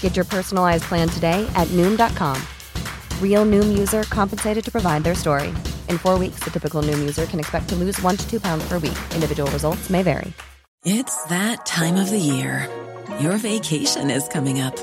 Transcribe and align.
Get 0.00 0.16
your 0.16 0.24
personalized 0.24 0.84
plan 0.84 1.08
today 1.08 1.48
at 1.54 1.68
Noom.com. 1.68 2.42
Real 3.22 3.46
Noom 3.46 3.78
user 3.78 4.02
compensated 4.02 4.64
to 4.64 4.72
provide 4.72 5.04
their 5.04 5.14
story. 5.14 5.50
In 5.88 5.98
four 5.98 6.18
weeks, 6.18 6.40
the 6.40 6.50
typical 6.50 6.82
Noom 6.82 6.98
user 6.98 7.26
can 7.26 7.38
expect 7.38 7.68
to 7.68 7.76
lose 7.76 8.02
one 8.02 8.16
to 8.16 8.28
two 8.28 8.40
pounds 8.40 8.66
per 8.68 8.80
week. 8.80 8.98
Individual 9.14 9.48
results 9.52 9.88
may 9.88 10.02
vary. 10.02 10.32
It's 10.84 11.24
that 11.24 11.64
time 11.64 11.96
of 11.96 12.10
the 12.10 12.18
year. 12.18 12.68
Your 13.20 13.36
vacation 13.36 14.10
is 14.10 14.26
coming 14.28 14.60
up. 14.60 14.76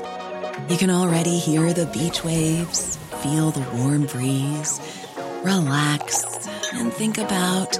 You 0.68 0.76
can 0.76 0.90
already 0.90 1.38
hear 1.38 1.72
the 1.72 1.86
beach 1.86 2.24
waves, 2.24 2.96
feel 3.22 3.50
the 3.50 3.66
warm 3.76 4.06
breeze, 4.06 4.80
relax, 5.42 6.24
and 6.74 6.92
think 6.92 7.18
about 7.18 7.78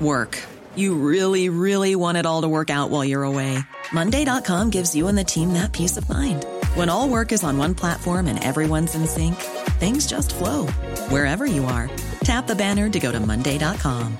work. 0.00 0.38
You 0.78 0.94
really, 0.94 1.48
really 1.48 1.96
want 1.96 2.18
it 2.18 2.24
all 2.24 2.42
to 2.42 2.48
work 2.48 2.70
out 2.70 2.88
while 2.88 3.04
you're 3.04 3.24
away. 3.24 3.58
Monday.com 3.92 4.70
gives 4.70 4.94
you 4.94 5.08
and 5.08 5.18
the 5.18 5.24
team 5.24 5.54
that 5.54 5.72
peace 5.72 5.96
of 5.96 6.08
mind. 6.08 6.46
When 6.76 6.88
all 6.88 7.08
work 7.08 7.32
is 7.32 7.42
on 7.42 7.58
one 7.58 7.74
platform 7.74 8.28
and 8.28 8.38
everyone's 8.44 8.94
in 8.94 9.08
sync, 9.08 9.34
things 9.80 10.06
just 10.06 10.32
flow 10.32 10.68
wherever 11.10 11.46
you 11.46 11.64
are. 11.64 11.90
Tap 12.20 12.46
the 12.46 12.54
banner 12.54 12.88
to 12.90 13.00
go 13.00 13.10
to 13.10 13.18
Monday.com. 13.18 14.16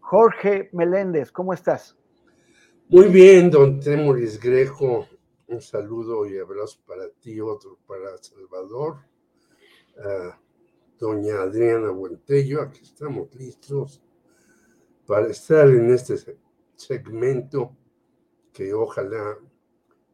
Jorge 0.00 0.70
Meléndez, 0.72 1.30
¿cómo 1.30 1.54
estás? 1.54 1.94
Muy 2.88 3.08
bien, 3.08 3.50
don 3.50 3.78
Temoris 3.78 4.40
Grejo. 4.40 5.06
Un 5.46 5.60
saludo 5.60 6.26
y 6.26 6.36
abrazo 6.38 6.78
para 6.84 7.08
ti, 7.22 7.40
otro 7.40 7.78
para 7.86 8.18
Salvador. 8.20 9.04
Uh, 9.96 10.32
doña 10.98 11.42
Adriana 11.42 11.90
Buentello, 11.90 12.62
aquí 12.62 12.80
estamos 12.82 13.34
listos 13.34 14.02
para 15.06 15.28
estar 15.28 15.68
en 15.68 15.90
este 15.90 16.16
segmento 16.74 17.76
que 18.52 18.72
ojalá 18.72 19.36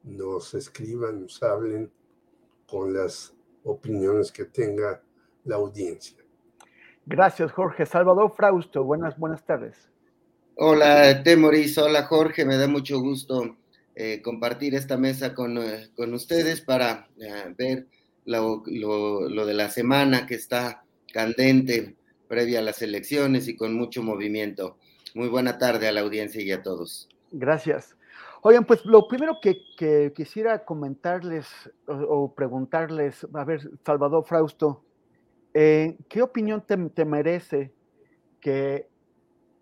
nos 0.03 0.55
escriban, 0.55 1.23
nos 1.23 1.43
hablen 1.43 1.91
con 2.67 2.93
las 2.93 3.35
opiniones 3.65 4.33
que 4.33 4.45
tenga 4.47 5.03
la 5.45 5.57
audiencia. 5.57 6.19
Gracias, 7.07 7.53
Jorge. 7.53 7.87
Salvador 7.87 8.33
Frausto, 8.35 8.85
buenas, 8.85 9.19
buenas 9.19 9.45
tardes. 9.45 9.89
Hola, 10.57 11.23
Temoris. 11.23 11.79
Hola, 11.79 12.05
Jorge. 12.05 12.45
Me 12.45 12.57
da 12.57 12.69
mucho 12.69 13.01
gusto 13.01 13.57
eh, 13.95 14.21
compartir 14.23 14.75
esta 14.75 14.97
mesa 14.97 15.35
con, 15.35 15.59
eh, 15.59 15.91
con 15.97 16.13
ustedes 16.15 16.61
para 16.61 17.09
eh, 17.19 17.55
ver 17.57 17.87
lo, 18.25 18.63
lo, 18.67 19.29
lo, 19.29 19.47
de 19.47 19.55
la 19.55 19.69
semana 19.69 20.27
que 20.27 20.35
está 20.35 20.85
candente 21.13 21.97
previa 22.29 22.61
a 22.61 22.63
las 22.63 22.81
elecciones 22.83 23.49
y 23.49 23.57
con 23.57 23.75
mucho 23.75 24.03
movimiento. 24.03 24.79
Muy 25.15 25.29
buena 25.29 25.59
tarde 25.59 25.89
a 25.89 25.93
la 25.93 26.01
audiencia 26.01 26.43
y 26.43 26.51
a 26.51 26.63
todos. 26.63 27.09
Gracias. 27.31 27.97
Oigan, 28.43 28.65
pues 28.65 28.85
lo 28.85 29.07
primero 29.07 29.39
que, 29.41 29.59
que 29.77 30.13
quisiera 30.15 30.65
comentarles 30.65 31.47
o, 31.87 31.95
o, 31.95 32.35
preguntarles, 32.35 33.27
a 33.33 33.45
ver, 33.45 33.71
Salvador 33.85 34.25
Frausto, 34.25 34.83
eh, 35.55 35.97
¿qué 36.09 36.23
opinión 36.23 36.65
te, 36.67 36.77
te 36.77 37.05
merece 37.05 37.73
que 38.41 38.89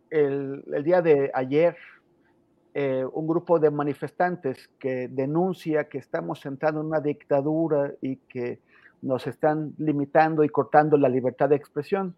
el, 0.09 0.65
el, 0.73 0.83
día 0.85 1.03
de 1.03 1.31
ayer 1.35 1.77
eh, 2.73 3.05
un 3.13 3.27
grupo 3.27 3.59
de 3.59 3.71
manifestantes 3.71 4.71
que 4.79 5.09
denuncia 5.09 5.89
que 5.89 5.99
estamos 5.99 6.47
entrando 6.47 6.81
en 6.81 6.87
una 6.87 7.01
dictadura 7.01 7.93
y 8.01 8.17
que 8.17 8.61
nos 9.03 9.27
están 9.27 9.75
limitando 9.79 10.45
y 10.45 10.49
cortando 10.49 10.97
la 10.97 11.09
libertad 11.09 11.49
de 11.49 11.57
expresión, 11.57 12.15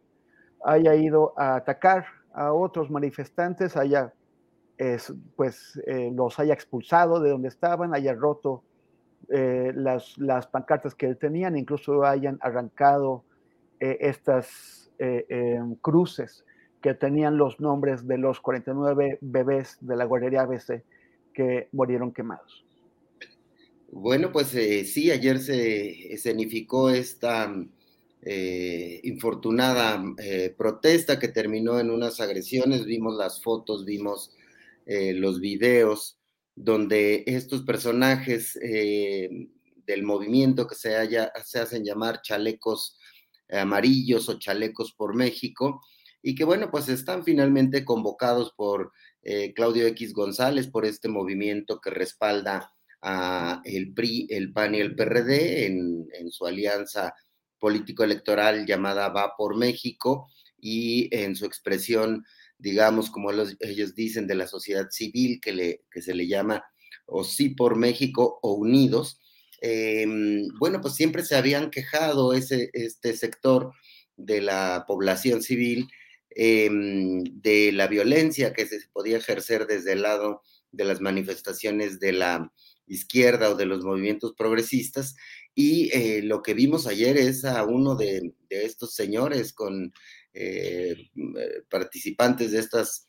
haya 0.65 0.95
ido 0.95 1.33
a 1.39 1.57
atacar 1.57 2.05
a 2.35 2.53
otros 2.53 2.91
manifestantes, 2.91 3.77
haya 3.77 4.13
es, 4.77 5.15
pues 5.37 5.81
eh, 5.87 6.11
los 6.13 6.39
haya 6.39 6.55
expulsado 6.55 7.21
de 7.21 7.31
donde 7.31 7.49
estaban, 7.49 7.95
haya 7.95 8.15
roto 8.15 8.63
eh, 9.29 9.73
las, 9.75 10.19
las, 10.19 10.47
pancartas 10.49 10.95
que 10.95 11.15
tenían, 11.15 11.57
incluso 11.57 12.05
hayan 12.05 12.39
arrancado 12.43 13.25
estas 13.81 14.91
em, 14.99 15.75
cruces 15.77 16.45
que 16.83 16.95
tenían 16.95 17.39
los 17.39 17.61
nombres 17.61 18.07
de 18.07 18.19
los 18.19 18.41
49 18.41 19.19
bebés 19.21 19.79
de 19.81 19.97
la 19.97 20.05
guardería 20.05 20.43
ABC 20.43 20.83
que 21.33 21.69
murieron 21.73 22.13
quemados. 22.13 22.65
Bueno, 23.95 24.33
pues 24.33 24.55
eh, 24.55 24.87
sí, 24.87 25.11
ayer 25.11 25.39
se 25.39 26.15
escenificó 26.15 26.89
esta 26.89 27.55
eh, 28.23 29.01
infortunada 29.05 30.03
eh, 30.17 30.55
protesta 30.57 31.19
que 31.19 31.29
terminó 31.29 31.79
en 31.79 31.91
unas 31.91 32.19
agresiones, 32.19 32.87
vimos 32.87 33.17
las 33.17 33.43
fotos, 33.43 33.85
vimos 33.85 34.35
los 34.85 35.39
videos 35.41 36.19
donde 36.57 37.23
estos 37.29 37.63
personajes 37.63 38.59
del 38.59 40.03
movimiento 40.03 40.67
que 40.67 40.75
se, 40.75 40.97
haya, 40.97 41.33
se 41.45 41.61
hacen 41.61 41.85
llamar 41.85 42.21
chalecos 42.21 42.99
amarillos 43.49 44.29
o 44.29 44.41
chalecos 44.41 44.93
por 44.93 45.15
México, 45.15 45.81
y 46.23 46.35
que 46.35 46.45
bueno, 46.45 46.71
pues 46.71 46.89
están 46.89 47.25
finalmente 47.25 47.85
convocados 47.85 48.53
por 48.57 48.93
Claudio 49.55 49.87
X 49.87 50.13
González, 50.15 50.67
por 50.67 50.85
este 50.85 51.09
movimiento 51.09 51.81
que 51.81 51.91
respalda 51.91 52.73
a 53.03 53.61
el 53.65 53.93
PRI, 53.93 54.29
el 54.31 54.53
PAN 54.53 54.77
y 54.77 54.81
el 54.81 54.95
PRD 54.95 55.67
en, 55.67 56.31
su 56.31 56.47
alianza 56.47 57.15
político-electoral 57.59 58.65
llamada 58.65 59.09
Va 59.09 59.35
por 59.37 59.57
México 59.57 60.29
y 60.59 61.15
en 61.15 61.35
su 61.35 61.45
expresión, 61.45 62.25
digamos, 62.59 63.11
como 63.11 63.33
los, 63.33 63.57
ellos 63.61 63.95
dicen, 63.95 64.27
de 64.27 64.37
la 64.37 64.47
sociedad 64.47 64.89
civil 64.91 65.41
que, 65.43 65.53
le, 65.53 65.83
que 65.91 66.01
se 66.01 66.15
le 66.15 66.29
llama 66.29 66.65
o 67.07 67.25
Sí 67.25 67.51
por 67.51 67.77
México 67.77 68.39
o 68.41 68.55
Unidos. 68.55 69.19
Eh, 69.61 70.07
bueno, 70.59 70.81
pues 70.81 70.95
siempre 70.95 71.25
se 71.25 71.37
habían 71.37 71.71
quejado 71.71 72.33
ese, 72.33 72.71
este 72.73 73.15
sector 73.17 73.73
de 74.17 74.41
la 74.41 74.85
población 74.87 75.43
civil 75.43 75.89
eh, 76.37 76.69
de 76.71 77.73
la 77.73 77.87
violencia 77.87 78.53
que 78.53 78.67
se 78.67 78.81
podía 78.93 79.19
ejercer 79.19 79.67
desde 79.67 79.93
el 79.93 80.03
lado 80.03 80.43
de 80.71 80.85
las 80.85 81.01
manifestaciones 81.01 82.01
de 82.01 82.13
la 82.13 82.53
izquierda 82.87 83.51
o 83.51 83.55
de 83.55 83.67
los 83.67 83.85
movimientos 83.85 84.35
progresistas. 84.37 85.15
Y 85.55 85.91
eh, 85.93 86.23
lo 86.23 86.43
que 86.43 86.55
vimos 86.55 86.87
ayer 86.87 87.17
es 87.17 87.45
a 87.45 87.65
uno 87.65 87.95
de, 87.95 88.35
estos 88.49 88.95
señores 88.95 89.53
con 89.53 89.93
eh, 90.35 90.97
eh 91.15 91.63
participantes 91.69 92.53
de 92.53 92.59
estas 92.59 93.07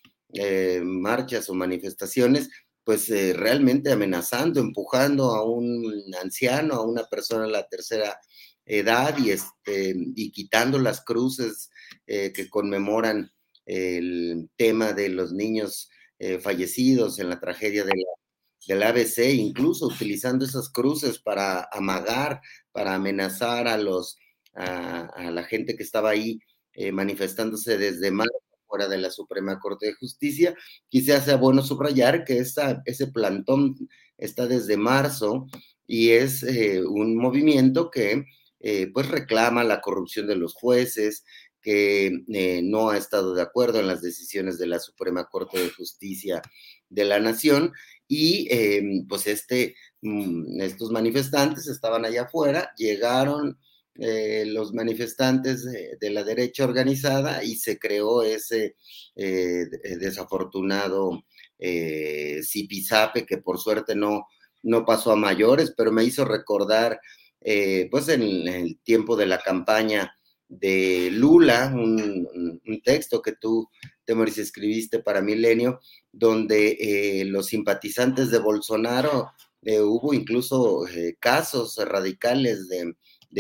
marchas 0.84 1.48
o 1.48 1.54
manifestaciones, 1.54 2.50
pues 2.84 3.08
realmente 3.10 3.92
amenazando, 3.92 4.60
empujando 4.60 5.36
a 5.36 5.46
un 5.46 5.86
anciano, 6.20 6.74
a 6.74 6.86
una 6.86 7.04
persona 7.04 7.46
de 7.46 7.52
la 7.52 7.68
tercera 7.68 8.20
edad 8.66 9.18
y, 9.18 9.32
este, 9.32 9.96
y 10.16 10.32
quitando 10.32 10.80
las 10.80 11.04
cruces 11.04 11.70
que 12.06 12.50
conmemoran 12.50 13.32
el 13.66 14.50
tema 14.56 14.94
de 14.94 15.10
los 15.10 15.34
niños 15.34 15.90
fallecidos 16.42 17.20
en 17.20 17.30
la 17.30 17.40
tragedia 17.40 17.84
de 17.84 17.92
la 17.96 18.04
del 18.68 18.84
ABC, 18.84 19.34
incluso 19.34 19.88
utilizando 19.88 20.46
esas 20.46 20.70
cruces 20.70 21.20
para 21.20 21.68
amagar, 21.72 22.42
para 22.72 22.96
amenazar 22.96 23.68
a 23.68 23.78
los 23.78 24.18
a 24.54 25.32
la 25.32 25.44
gente 25.44 25.76
que 25.76 25.84
estaba 25.84 26.12
ahí 26.12 26.40
eh, 26.76 26.92
manifestándose 26.92 27.78
desde 27.78 28.10
marzo 28.12 28.34
fuera 28.68 28.88
de 28.88 28.98
la 28.98 29.12
Suprema 29.12 29.60
Corte 29.60 29.88
de 29.88 29.94
Justicia. 29.94 30.56
Quizás 30.90 31.26
sea 31.26 31.38
bueno 31.38 31.62
subrayar 31.62 32.24
que 32.24 32.40
esa, 32.40 32.82
ese 32.86 33.08
plantón 33.08 33.76
está 34.18 34.48
desde 34.48 34.78
marzo 34.78 35.48
y 35.86 36.10
es 36.10 36.42
eh, 36.42 36.84
un 36.84 37.16
movimiento 37.16 37.92
que 37.92 38.26
eh, 38.64 38.90
pues 38.92 39.10
reclama 39.10 39.64
la 39.64 39.82
corrupción 39.82 40.26
de 40.26 40.36
los 40.36 40.56
jueces, 40.56 41.24
que 41.62 42.24
eh, 42.34 42.62
no 42.64 42.90
ha 42.90 42.98
estado 42.98 43.36
de 43.36 43.44
acuerdo 43.44 43.80
en 43.80 43.88
las 43.88 44.02
decisiones 44.02 44.58
de 44.58 44.68
la 44.68 44.80
Suprema 44.80 45.26
Corte 45.26 45.60
de 45.60 45.70
Justicia 45.70 46.42
de 46.90 47.06
la 47.06 47.20
Nación 47.20 47.72
y 48.08 48.48
eh, 48.50 49.04
pues 49.08 49.28
este, 49.28 49.76
mm, 50.02 50.60
estos 50.62 50.92
manifestantes 50.92 51.68
estaban 51.68 52.06
allá 52.06 52.24
afuera, 52.24 52.72
llegaron 52.78 53.60
eh, 53.96 54.46
los 54.48 54.74
manifestantes 54.74 55.64
de, 55.64 56.10
la 56.10 56.24
derecha 56.24 56.64
organizada 56.64 57.44
y 57.44 57.58
se 57.58 57.78
creó 57.78 58.24
ese 58.24 58.76
desafortunado 59.16 61.24
eh, 61.66 62.42
Zipizape, 62.44 63.26
que 63.26 63.38
por 63.38 63.58
suerte 63.58 63.96
no, 63.96 64.28
no 64.64 64.86
pasó 64.86 65.12
a 65.12 65.16
mayores, 65.16 65.74
pero 65.76 65.94
me 65.94 66.04
hizo 66.04 66.26
recordar, 66.26 67.00
eh, 67.44 67.88
pues 67.92 68.08
en, 68.10 68.22
el 68.48 68.80
tiempo 68.84 69.16
de 69.16 69.26
la 69.26 69.40
campaña 69.40 70.16
de 70.48 71.10
Lula, 71.12 71.72
un, 71.74 72.30
texto 72.84 73.22
que 73.22 73.34
tú, 73.34 73.70
Temoris, 74.06 74.38
escribiste 74.38 75.00
para 75.00 75.22
Milenio, 75.22 75.80
donde 76.12 76.78
eh, 76.80 77.26
los 77.26 77.48
simpatizantes 77.48 78.30
de 78.32 78.40
Bolsonaro, 78.40 79.32
eh, 79.62 79.80
hubo 79.80 80.14
incluso 80.14 80.86
casos 81.20 81.78
radicales 81.78 82.68
de, 82.68 82.96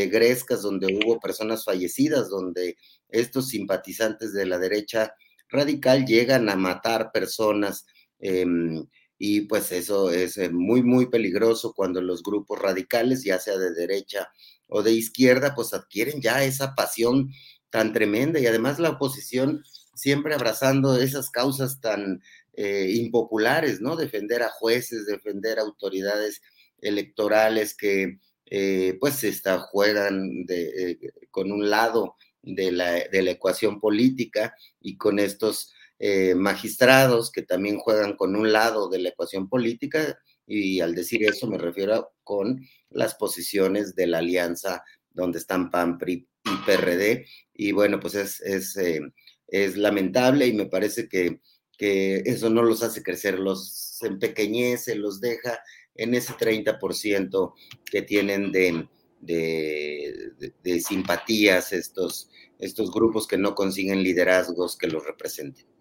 Grescas, 0.07 0.63
donde 0.63 0.87
hubo 0.87 1.19
personas 1.19 1.63
fallecidas, 1.65 2.29
donde 2.29 2.77
estos 3.09 3.49
simpatizantes 3.49 4.33
de 4.33 4.45
la 4.45 4.57
derecha 4.57 5.13
radical 5.49 6.05
llegan 6.05 6.49
a 6.49 6.55
matar 6.55 7.11
personas. 7.11 7.85
Em, 8.19 8.85
y 9.17 9.41
pues 9.41 9.71
eso 9.71 10.11
es 10.11 10.37
eh, 10.37 10.49
muy, 10.49 10.83
muy 10.83 11.07
peligroso 11.07 11.73
cuando 11.73 12.01
los 12.01 12.23
grupos 12.23 12.59
radicales, 12.59 13.23
ya 13.23 13.39
sea 13.39 13.57
de 13.57 13.73
derecha 13.73 14.29
o 14.67 14.83
de 14.83 14.91
izquierda, 14.91 15.53
pues 15.55 15.73
adquieren 15.73 16.21
ya 16.21 16.43
esa 16.43 16.75
pasión 16.75 17.31
tan 17.69 17.93
tremenda 17.93 18.39
y 18.39 18.47
además 18.47 18.79
la 18.79 18.91
oposición 18.91 19.63
siempre 19.95 20.33
abrazando 20.33 20.97
esas 20.97 21.29
causas 21.29 21.79
tan 21.79 22.21
eh, 22.53 22.91
impopulares, 22.95 23.81
¿no? 23.81 23.95
Defender 23.95 24.43
a 24.43 24.49
jueces, 24.49 25.05
defender 25.05 25.59
a 25.59 25.63
autoridades 25.63 26.41
electorales 26.81 27.75
que 27.75 28.19
eh, 28.47 28.97
pues 28.99 29.23
está, 29.23 29.59
juegan 29.59 30.45
de, 30.45 30.99
con 31.31 31.51
un 31.51 31.69
lado 31.69 32.15
de 32.41 32.71
la, 32.71 32.91
de 33.07 33.21
la 33.21 33.31
ecuación 33.31 33.79
política 33.79 34.53
y 34.81 34.97
con 34.97 35.17
estos 35.17 35.73
eh, 36.05 36.35
magistrados 36.35 37.31
que 37.31 37.43
también 37.43 37.77
juegan 37.77 38.17
con 38.17 38.35
un 38.35 38.51
lado 38.51 38.89
de 38.89 38.99
la 38.99 39.07
ecuación 39.07 39.47
política 39.47 40.19
y 40.45 40.81
al 40.81 40.95
decir 40.95 41.23
eso 41.23 41.47
me 41.47 41.57
refiero 41.57 42.11
con 42.25 42.59
las 42.89 43.15
posiciones 43.15 43.95
de 43.95 44.07
la 44.07 44.17
alianza 44.17 44.83
donde 45.11 45.39
están 45.39 45.71
PAN, 45.71 45.97
PRI 45.97 46.27
y 46.43 46.65
PRD 46.65 47.25
y 47.53 47.71
bueno, 47.71 48.01
pues 48.01 48.15
es, 48.15 48.41
es, 48.41 48.75
eh, 48.75 48.99
es 49.47 49.77
lamentable 49.77 50.45
y 50.45 50.51
me 50.51 50.65
parece 50.65 51.07
que, 51.07 51.39
que, 51.77 52.21
eso 52.25 52.49
no 52.49 52.63
los 52.63 52.83
hace 52.83 53.01
crecer, 53.01 53.39
los 53.39 53.97
empequeñece, 54.01 54.95
los 54.95 55.21
deja 55.21 55.57
en 55.95 56.15
ese 56.15 56.33
30% 56.33 57.53
que 57.89 58.01
tienen 58.01 58.51
de, 58.51 58.89
de, 59.21 60.53
de, 60.61 60.81
simpatías 60.81 61.71
estos, 61.71 62.29
estos 62.59 62.91
grupos 62.91 63.25
que 63.25 63.37
no 63.37 63.55
consiguen 63.55 64.03
liderazgos 64.03 64.75
que 64.75 64.87
los 64.87 65.05
representen. 65.05 65.71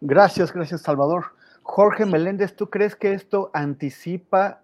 Gracias, 0.00 0.52
gracias 0.52 0.82
Salvador. 0.82 1.26
Jorge 1.62 2.04
Meléndez, 2.04 2.54
¿tú 2.54 2.68
crees 2.68 2.94
que 2.94 3.12
esto 3.12 3.50
anticipa 3.54 4.60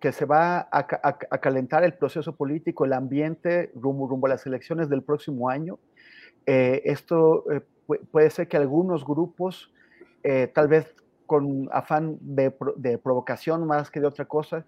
que 0.00 0.12
se 0.12 0.24
va 0.24 0.66
a, 0.72 0.86
calentar 0.86 1.84
el 1.84 1.92
proceso 1.92 2.34
político, 2.34 2.86
el 2.86 2.94
ambiente 2.94 3.70
rumbo, 3.74 4.08
rumbo 4.08 4.26
a 4.26 4.30
las 4.30 4.46
elecciones 4.46 4.88
del 4.88 5.02
próximo 5.02 5.50
año? 5.50 5.78
Eh, 6.46 6.80
esto 6.86 7.44
eh, 7.52 7.60
puede 8.10 8.30
ser 8.30 8.48
que 8.48 8.56
algunos 8.56 9.04
grupos, 9.04 9.70
eh, 10.22 10.50
tal 10.52 10.68
vez 10.68 10.94
con 11.26 11.68
afán 11.70 12.16
de, 12.20 12.50
provocación 13.02 13.66
más 13.66 13.90
que 13.90 14.00
de 14.00 14.06
otra 14.06 14.24
cosa, 14.24 14.64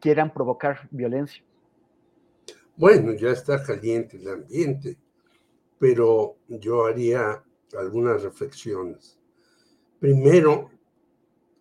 quieran 0.00 0.32
provocar 0.32 0.88
violencia. 0.90 1.42
Bueno, 2.76 3.12
ya 3.12 3.30
está 3.30 3.62
caliente 3.62 4.16
el 4.16 4.28
ambiente, 4.28 4.96
pero 5.78 6.36
yo 6.48 6.86
haría 6.86 7.42
algunas 7.76 8.22
reflexiones. 8.22 9.18
Primero, 9.98 10.70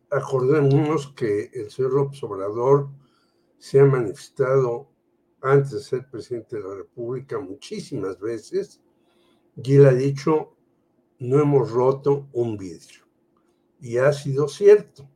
acordémonos 0.10 1.14
que 1.14 1.50
el 1.54 1.70
señor 1.72 1.94
López 1.94 2.24
Obrador 2.24 2.90
se 3.58 3.80
ha 3.80 3.86
manifestado 3.86 4.90
antes 5.42 5.72
de 5.72 5.80
ser 5.80 6.10
presidente 6.10 6.58
de 6.58 6.64
la 6.64 6.76
República 6.76 7.40
muchísimas 7.40 8.20
veces 8.20 8.82
y 9.64 9.76
él 9.76 9.86
ha 9.88 9.94
dicho, 9.94 10.56
no 11.20 11.42
hemos 11.42 11.72
roto 11.72 12.28
un 12.34 12.58
vidrio. 12.58 13.06
Y 13.82 13.98
ha 13.98 14.14
sido 14.14 14.48
cierto. 14.48 15.10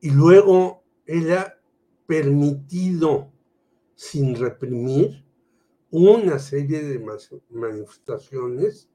Y 0.00 0.10
luego 0.10 0.84
él 1.06 1.32
ha 1.32 1.58
permitido, 2.06 3.32
sin 3.94 4.34
reprimir, 4.34 5.24
una 5.90 6.38
serie 6.38 6.82
de 6.82 7.04
manifestaciones. 7.50 8.88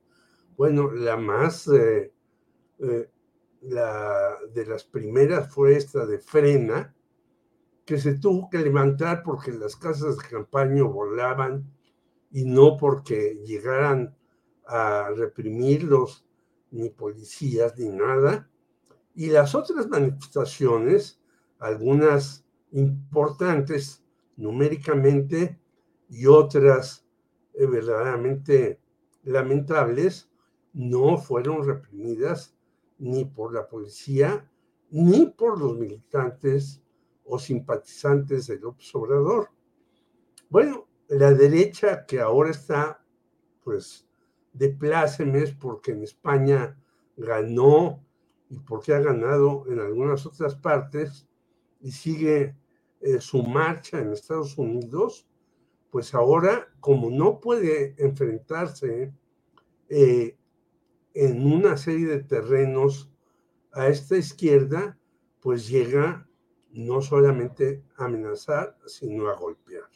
Bueno, 0.56 0.92
la 0.92 1.18
más 1.18 1.68
eh, 1.68 2.14
eh, 2.80 3.10
la, 3.62 4.38
de 4.54 4.66
las 4.66 4.84
primeras 4.84 5.54
fue 5.54 5.76
esta 5.76 6.06
de 6.06 6.20
Frena, 6.20 6.94
que 7.86 7.98
se 7.98 8.20
tuvo 8.20 8.50
que 8.50 8.60
levantar 8.60 9.24
porque 9.24 9.52
las 9.52 9.76
casas 9.76 10.18
de 10.18 10.30
campaña 10.30 10.84
volaban 10.84 11.72
y 12.32 12.46
no 12.46 12.78
porque 12.78 13.42
llegaran 13.46 14.16
a 14.66 15.10
reprimirlos 15.16 16.26
ni 16.72 16.90
policías 16.90 17.78
ni 17.78 17.90
nada. 17.90 18.50
Y 19.16 19.28
las 19.28 19.56
otras 19.56 19.88
manifestaciones, 19.88 21.20
algunas 21.60 22.46
importantes 22.72 24.04
numéricamente 24.36 25.60
y 26.10 26.26
otras 26.26 27.06
eh, 27.54 27.66
verdaderamente 27.66 28.80
lamentables, 29.24 30.30
no 30.74 31.18
fueron 31.18 31.66
reprimidas 31.66 32.56
ni 32.98 33.26
por 33.26 33.54
la 33.54 33.68
policía, 33.68 34.50
ni 34.90 35.28
por 35.28 35.60
los 35.60 35.78
militantes 35.78 36.82
o 37.26 37.40
simpatizantes 37.40 38.48
del 38.48 38.66
observador. 38.66 39.50
Bueno, 40.50 40.88
la 41.08 41.34
derecha 41.34 42.06
que 42.06 42.20
ahora 42.20 42.52
está, 42.52 43.04
pues, 43.64 44.08
de 44.54 44.70
plácemes 44.70 45.54
porque 45.54 45.92
en 45.92 46.04
España 46.04 46.78
ganó 47.18 48.04
y 48.50 48.60
porque 48.60 48.94
ha 48.94 49.00
ganado 49.00 49.66
en 49.68 49.80
algunas 49.80 50.26
otras 50.26 50.56
partes 50.56 51.28
y 51.82 51.92
sigue 51.92 52.56
eh, 53.02 53.20
su 53.20 53.44
marcha 53.44 54.00
en 54.00 54.12
Estados 54.12 54.58
Unidos, 54.58 55.28
pues 55.92 56.14
ahora, 56.14 56.68
como 56.80 57.10
no 57.10 57.40
puede 57.40 57.96
enfrentarse 57.98 59.14
eh, 59.90 60.38
en 61.14 61.46
una 61.46 61.78
serie 61.78 62.08
de 62.08 62.24
terrenos 62.24 63.12
a 63.72 63.88
esta 63.88 64.18
izquierda, 64.18 64.98
pues 65.42 65.68
llega 65.68 66.28
no 66.72 67.02
solamente 67.02 67.84
a 67.98 68.06
amenazar, 68.06 68.78
sino 68.86 69.30
a 69.30 69.36
golpear. 69.36 69.90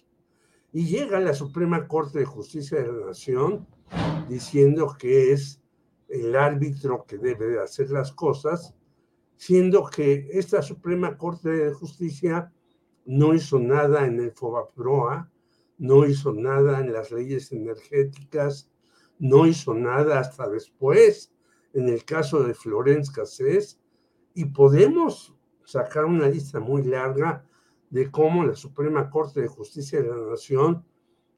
Y 0.71 0.85
llega 0.85 1.19
la 1.19 1.33
Suprema 1.33 1.87
Corte 1.87 2.19
de 2.19 2.25
Justicia 2.25 2.79
de 2.79 2.91
la 2.91 3.07
Nación 3.07 3.67
diciendo 4.29 4.95
que 4.99 5.31
es 5.31 5.61
el 6.09 6.35
árbitro 6.35 7.05
que 7.05 7.17
debe 7.17 7.47
de 7.47 7.61
hacer 7.61 7.89
las 7.89 8.11
cosas, 8.11 8.75
siendo 9.37 9.89
que 9.89 10.27
esta 10.31 10.61
Suprema 10.61 11.17
Corte 11.17 11.49
de 11.49 11.73
Justicia 11.73 12.51
no 13.05 13.33
hizo 13.33 13.59
nada 13.59 14.05
en 14.05 14.19
el 14.19 14.31
FOBAPROA, 14.31 15.31
no 15.77 16.05
hizo 16.05 16.33
nada 16.33 16.79
en 16.79 16.91
las 16.91 17.11
leyes 17.11 17.51
energéticas, 17.51 18.69
no 19.19 19.47
hizo 19.47 19.73
nada 19.73 20.19
hasta 20.19 20.47
después, 20.49 21.33
en 21.73 21.89
el 21.89 22.05
caso 22.05 22.43
de 22.43 22.53
Florence 22.53 23.11
Cassés, 23.13 23.79
y 24.33 24.45
podemos 24.45 25.35
sacar 25.63 26.05
una 26.05 26.29
lista 26.29 26.59
muy 26.59 26.83
larga 26.83 27.45
de 27.89 28.11
cómo 28.11 28.45
la 28.45 28.55
Suprema 28.55 29.09
Corte 29.09 29.41
de 29.41 29.47
Justicia 29.47 30.01
de 30.01 30.09
la 30.09 30.29
Nación 30.29 30.85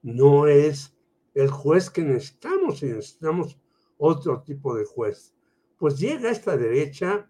no 0.01 0.47
es 0.47 0.95
el 1.33 1.49
juez 1.49 1.89
que 1.89 2.01
necesitamos 2.01 2.83
y 2.83 2.87
necesitamos 2.87 3.59
otro 3.97 4.41
tipo 4.41 4.75
de 4.75 4.85
juez. 4.85 5.33
Pues 5.77 5.99
llega 5.99 6.29
esta 6.29 6.57
derecha, 6.57 7.29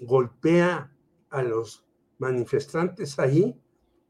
golpea 0.00 0.94
a 1.30 1.42
los 1.42 1.86
manifestantes 2.18 3.18
ahí 3.18 3.60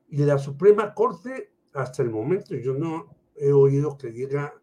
y 0.08 0.18
la 0.18 0.38
Suprema 0.38 0.94
Corte, 0.94 1.52
hasta 1.72 2.02
el 2.02 2.10
momento 2.10 2.54
yo 2.54 2.74
no 2.74 3.16
he 3.34 3.52
oído 3.52 3.96
que 3.96 4.10
diga 4.10 4.61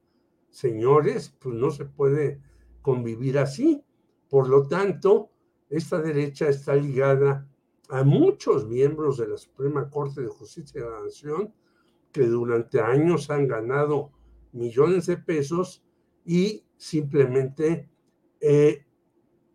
señores, 0.49 1.35
pues 1.39 1.55
no 1.55 1.71
se 1.71 1.85
puede 1.85 2.41
convivir 2.81 3.37
así. 3.37 3.83
Por 4.29 4.47
lo 4.47 4.67
tanto, 4.67 5.31
esta 5.69 6.01
derecha 6.01 6.49
está 6.49 6.75
ligada 6.75 7.47
a 7.89 8.03
muchos 8.03 8.67
miembros 8.67 9.17
de 9.17 9.27
la 9.27 9.37
Suprema 9.37 9.89
Corte 9.89 10.21
de 10.21 10.27
Justicia 10.27 10.83
de 10.83 10.89
la 10.89 11.03
Nación 11.03 11.53
que 12.11 12.23
durante 12.23 12.79
años 12.79 13.29
han 13.29 13.47
ganado 13.47 14.11
millones 14.51 15.05
de 15.05 15.17
pesos 15.17 15.83
y 16.25 16.65
simplemente 16.77 17.89
eh, 18.39 18.85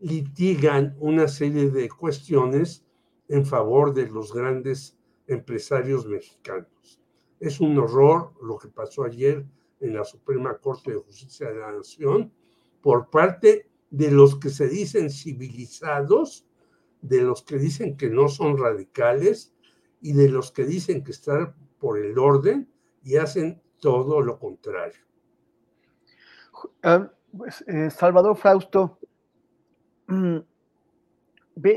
litigan 0.00 0.96
una 1.00 1.28
serie 1.28 1.70
de 1.70 1.88
cuestiones 1.88 2.84
en 3.28 3.46
favor 3.46 3.94
de 3.94 4.08
los 4.08 4.32
grandes 4.32 4.96
empresarios 5.26 6.06
mexicanos. 6.06 7.00
Es 7.40 7.60
un 7.60 7.78
horror 7.78 8.32
lo 8.42 8.58
que 8.58 8.68
pasó 8.68 9.04
ayer 9.04 9.46
en 9.84 9.94
la 9.94 10.04
Suprema 10.04 10.58
Corte 10.58 10.92
de 10.92 10.98
Justicia 10.98 11.48
de 11.48 11.60
la 11.60 11.72
Nación 11.72 12.32
por 12.80 13.10
parte 13.10 13.68
de 13.90 14.10
los 14.10 14.36
que 14.36 14.50
se 14.50 14.68
dicen 14.68 15.10
civilizados, 15.10 16.46
de 17.02 17.22
los 17.22 17.42
que 17.42 17.58
dicen 17.58 17.96
que 17.96 18.10
no 18.10 18.28
son 18.28 18.58
radicales 18.58 19.54
y 20.00 20.12
de 20.12 20.28
los 20.28 20.50
que 20.50 20.64
dicen 20.64 21.04
que 21.04 21.12
están 21.12 21.54
por 21.78 21.98
el 21.98 22.18
orden 22.18 22.70
y 23.02 23.16
hacen 23.16 23.62
todo 23.80 24.20
lo 24.20 24.38
contrario. 24.38 25.00
Ah, 26.82 27.10
pues, 27.36 27.62
eh, 27.66 27.90
Salvador 27.90 28.36
Frausto, 28.36 28.98
mm, 30.06 30.38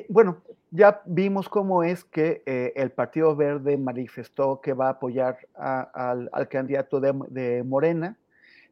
bueno, 0.10 0.44
ya 0.72 1.02
vimos 1.06 1.48
cómo 1.48 1.84
es 1.84 2.04
que 2.04 2.44
eh, 2.46 2.74
el 2.76 2.92
Partido 2.92 3.36
Verde 3.36 3.78
manifestó 3.78 4.60
que 4.62 4.74
va 4.74 4.88
a 4.88 4.92
apoyar 4.92 5.38
al, 5.54 6.48
candidato 6.50 7.00
de, 7.00 7.64
Morena 7.64 8.18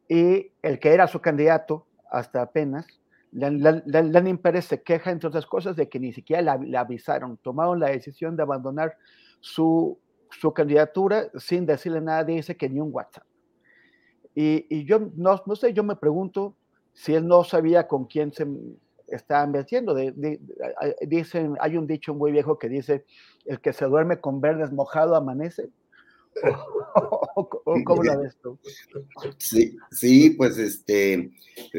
y 0.07 0.51
el 0.61 0.79
que 0.79 0.93
era 0.93 1.07
su 1.07 1.21
candidato 1.21 1.87
hasta 2.11 2.41
apenas, 2.41 2.85
Lenin 3.31 4.37
Pérez 4.37 4.65
se 4.65 4.81
queja, 4.81 5.11
entre 5.11 5.27
otras 5.27 5.45
cosas, 5.45 5.75
de 5.75 5.89
que 5.89 5.99
ni 5.99 6.13
siquiera 6.13 6.57
le 6.57 6.77
avisaron, 6.77 7.37
tomaron 7.37 7.79
la 7.79 7.89
decisión 7.89 8.37
de 8.37 8.43
abandonar 8.43 8.97
su, 9.41 9.99
su 10.29 10.53
candidatura 10.53 11.29
sin 11.37 11.65
decirle 11.65 12.01
nada, 12.01 12.23
dice 12.23 12.55
que 12.55 12.69
ni 12.69 12.79
un 12.79 12.93
WhatsApp. 12.93 13.25
Y, 14.33 14.65
y 14.69 14.85
yo 14.85 14.99
no, 15.15 15.41
no, 15.45 15.55
sé, 15.55 15.73
yo 15.73 15.83
me 15.83 15.95
pregunto 15.95 16.55
si 16.93 17.13
él 17.13 17.27
no 17.27 17.43
sabía 17.43 17.87
con 17.87 18.05
quién 18.05 18.31
se 18.31 18.45
estaban 19.07 19.51
metiendo. 19.51 19.93
De, 19.93 20.39
dicen, 21.01 21.55
hay 21.59 21.77
un 21.77 21.88
dicho 21.88 22.13
muy 22.13 22.31
viejo 22.31 22.57
que 22.57 22.69
dice, 22.69 23.05
el 23.45 23.59
que 23.59 23.74
se 23.74 23.85
duerme 23.85 24.19
con 24.19 24.41
verdes 24.41 24.71
mojado 24.71 25.15
amanece. 25.15 25.69
¿Cómo 27.85 28.03
la 28.03 28.17
ves 28.17 28.38
tú? 28.41 28.59
Sí, 29.38 29.77
sí, 29.91 30.31
pues 30.31 30.57
este, 30.57 31.31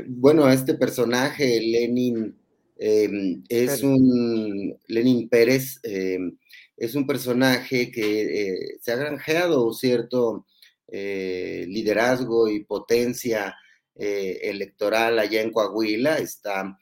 bueno, 0.06 0.48
este 0.50 0.74
personaje, 0.74 1.60
Lenin, 1.60 2.36
em, 2.78 3.42
es 3.48 3.82
un, 3.82 4.78
Lenin 4.88 5.28
Pérez, 5.28 5.78
em, 5.82 6.36
es 6.76 6.94
un 6.94 7.06
personaje 7.06 7.90
que 7.90 8.22
eh, 8.22 8.78
se 8.80 8.92
ha 8.92 8.96
granjeado 8.96 9.72
cierto 9.72 10.46
eh, 10.88 11.66
liderazgo 11.68 12.48
y 12.48 12.64
potencia 12.64 13.54
eh, 13.94 14.40
electoral 14.42 15.18
allá 15.18 15.40
en 15.40 15.52
Coahuila, 15.52 16.18
está 16.18 16.78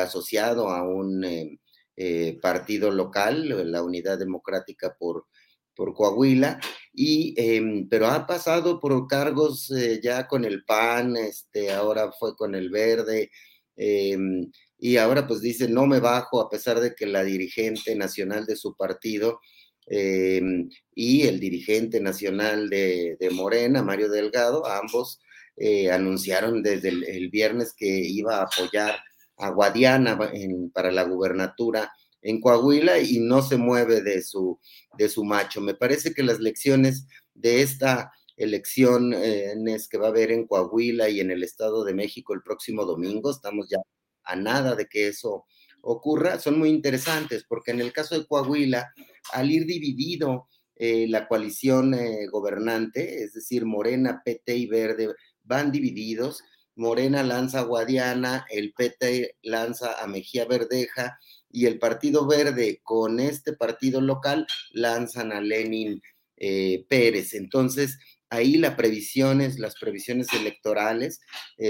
asociado 0.00 0.70
a 0.70 0.82
un 0.82 1.58
partido 2.42 2.90
local, 2.90 3.70
la 3.70 3.82
Unidad 3.82 4.18
Democrática 4.18 4.94
por, 4.98 5.26
por 5.74 5.94
Coahuila, 5.94 6.60
y, 6.92 7.34
em, 7.36 7.88
pero 7.88 8.06
ha 8.06 8.26
pasado 8.26 8.80
por 8.80 9.06
cargos 9.06 9.72
ya 10.02 10.26
con 10.26 10.44
el 10.44 10.64
PAN, 10.64 11.16
este, 11.16 11.72
ahora 11.72 12.12
fue 12.12 12.34
con 12.36 12.54
el 12.54 12.70
Verde, 12.70 13.30
em, 13.76 14.50
y 14.78 14.96
ahora 14.96 15.26
pues 15.26 15.40
dice, 15.40 15.68
no 15.68 15.86
me 15.86 16.00
bajo 16.00 16.40
a 16.40 16.50
pesar 16.50 16.80
de 16.80 16.94
que 16.94 17.06
la 17.06 17.24
dirigente 17.24 17.94
nacional 17.94 18.46
de 18.46 18.56
su 18.56 18.74
partido 18.76 19.40
eh, 19.88 20.42
y 20.94 21.22
el 21.26 21.40
dirigente 21.40 22.00
nacional 22.00 22.68
de, 22.68 23.16
Morena, 23.32 23.82
Mario 23.82 24.10
Delgado, 24.10 24.66
ambos 24.66 25.20
eh, 25.56 25.90
anunciaron 25.90 26.62
desde 26.62 26.88
el, 26.88 27.30
viernes 27.30 27.72
que 27.76 27.86
iba 27.86 28.38
a 28.38 28.44
apoyar 28.44 28.98
a 29.36 29.50
Guadiana 29.50 30.18
para 30.72 30.90
la 30.90 31.04
gubernatura 31.04 31.92
en 32.22 32.40
Coahuila 32.40 32.98
y 32.98 33.20
no 33.20 33.42
se 33.42 33.56
mueve 33.56 34.02
de 34.02 34.22
su, 34.22 34.58
de 34.98 35.08
su 35.08 35.24
macho. 35.24 35.60
Me 35.60 35.74
parece 35.74 36.12
que 36.12 36.22
las 36.22 36.40
lecciones 36.40 37.06
de 37.34 37.62
esta 37.62 38.10
elección 38.36 39.14
eh, 39.14 39.54
que 39.90 39.98
va 39.98 40.06
a 40.06 40.10
haber 40.10 40.32
en 40.32 40.46
Coahuila 40.46 41.08
y 41.08 41.20
en 41.20 41.30
el 41.30 41.42
Estado 41.42 41.84
de 41.84 41.94
México 41.94 42.34
el 42.34 42.42
próximo 42.42 42.84
domingo, 42.84 43.30
estamos 43.30 43.68
ya 43.70 43.78
a 44.24 44.36
nada 44.36 44.74
de 44.74 44.86
que 44.86 45.08
eso 45.08 45.44
ocurra, 45.80 46.38
son 46.40 46.58
muy 46.58 46.68
interesantes, 46.68 47.44
porque 47.48 47.70
en 47.70 47.80
el 47.80 47.92
caso 47.92 48.18
de 48.18 48.26
Coahuila, 48.26 48.92
al 49.32 49.50
ir 49.50 49.66
dividido 49.66 50.48
eh, 50.74 51.06
la 51.08 51.28
coalición 51.28 51.94
eh, 51.94 52.26
gobernante, 52.30 53.22
es 53.22 53.34
decir, 53.34 53.64
Morena, 53.64 54.20
PT 54.24 54.56
y 54.56 54.66
Verde, 54.66 55.14
van 55.44 55.70
divididos, 55.70 56.42
Morena 56.76 57.22
lanza 57.22 57.60
a 57.60 57.62
Guadiana, 57.64 58.46
el 58.50 58.72
PT 58.72 59.36
lanza 59.42 60.00
a 60.00 60.06
Mejía 60.06 60.44
Verdeja 60.44 61.18
y 61.50 61.66
el 61.66 61.78
Partido 61.78 62.26
Verde 62.26 62.80
con 62.84 63.18
este 63.18 63.54
partido 63.54 64.00
local 64.00 64.46
lanzan 64.70 65.32
a 65.32 65.40
Lenin 65.40 66.00
eh, 66.36 66.84
Pérez. 66.88 67.34
Entonces, 67.34 67.98
ahí 68.30 68.56
las 68.56 68.74
previsiones, 68.74 69.58
las 69.58 69.74
previsiones 69.80 70.28
electorales, 70.32 71.20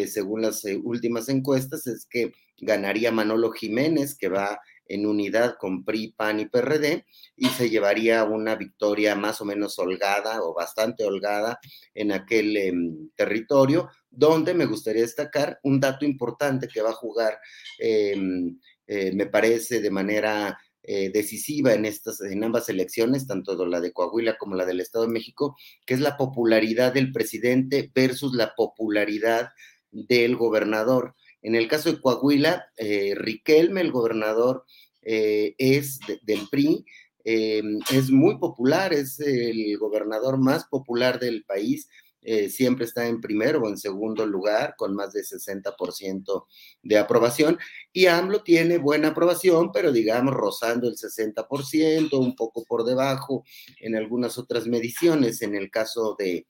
según 0.09 0.43
las 0.43 0.65
últimas 0.83 1.29
encuestas, 1.29 1.87
es 1.87 2.07
que 2.07 2.33
ganaría 2.59 3.13
Manolo 3.13 3.53
Jiménez, 3.53 4.17
que 4.17 4.29
va 4.29 4.59
en 4.89 5.07
unidad 5.07 5.57
con 5.59 5.85
PRI, 5.85 6.13
PAN 6.17 6.41
y 6.41 6.47
PRD, 6.47 7.05
y 7.37 7.49
se 7.49 7.71
llevaría 7.71 8.25
una 8.25 8.55
victoria 8.55 9.15
más 9.15 9.41
o 9.41 9.45
menos 9.45 9.79
holgada 9.79 10.43
o 10.43 10.55
bastante 10.55 11.05
holgada 11.05 11.59
en 11.95 12.13
aquel 12.13 12.57
em, 12.57 13.11
territorio, 13.15 13.89
donde 14.11 14.55
me 14.55 14.67
gustaría 14.67 15.03
destacar 15.03 15.59
un 15.63 15.81
dato 15.81 16.05
importante 16.05 16.69
que 16.69 16.83
va 16.83 16.91
a 16.91 16.95
jugar, 16.95 17.39
em, 17.79 18.59
eh, 18.87 19.13
me 19.13 19.27
parece, 19.27 19.81
de 19.81 19.91
manera 19.91 20.59
eh, 20.89 21.11
decisiva 21.13 21.75
en, 21.75 21.85
estas, 21.85 22.21
en 22.21 22.45
ambas 22.45 22.69
elecciones, 22.69 23.27
tanto 23.27 23.67
la 23.67 23.81
de 23.81 23.93
Coahuila 23.93 24.39
como 24.39 24.55
la 24.55 24.65
del 24.65 24.81
Estado 24.81 25.07
de 25.07 25.13
México, 25.13 25.57
que 25.85 25.95
es 25.95 26.01
la 26.01 26.17
popularidad 26.17 26.95
del 26.95 27.11
presidente 27.11 27.91
versus 27.93 28.33
la 28.35 28.55
popularidad 28.55 29.49
del 29.91 30.37
gobernador. 30.37 31.17
En 31.47 31.55
el 31.55 31.69
caso 31.69 31.93
de 31.93 32.01
Coahuila, 32.01 32.73
eh, 32.77 33.15
Riquelme, 33.15 33.81
el 33.81 33.93
gobernador, 33.93 34.65
eh, 35.03 35.55
es 35.59 36.01
del 36.23 36.41
PRI, 36.51 36.85
eh, 37.25 37.63
es 37.93 38.11
muy 38.11 38.39
popular, 38.39 38.93
es 38.93 39.21
el 39.21 39.79
gobernador 39.79 40.39
más 40.39 40.65
popular 40.65 41.21
del 41.21 41.45
país, 41.45 41.89
eh, 42.29 42.51
siempre 42.51 42.87
está 42.87 43.07
en 43.07 43.21
primero 43.21 43.61
o 43.61 43.69
en 43.69 43.79
segundo 43.79 44.27
lugar 44.27 44.75
con 44.77 44.97
más 44.97 45.13
de 45.13 45.23
60% 45.23 46.47
de 46.83 46.99
aprobación 46.99 47.57
y 47.93 48.07
AMLO 48.07 48.43
tiene 48.43 48.79
buena 48.79 49.09
aprobación, 49.09 49.71
pero 49.71 49.93
digamos 49.93 50.35
rozando 50.35 50.89
el 50.89 50.97
60%, 50.97 52.19
un 52.19 52.35
poco 52.35 52.65
por 52.65 52.83
debajo 52.83 53.45
en 53.79 53.95
algunas 53.95 54.39
otras 54.39 54.67
mediciones, 54.67 55.41
en 55.41 55.55
el 55.55 55.71
caso 55.71 56.17
de, 56.19 56.49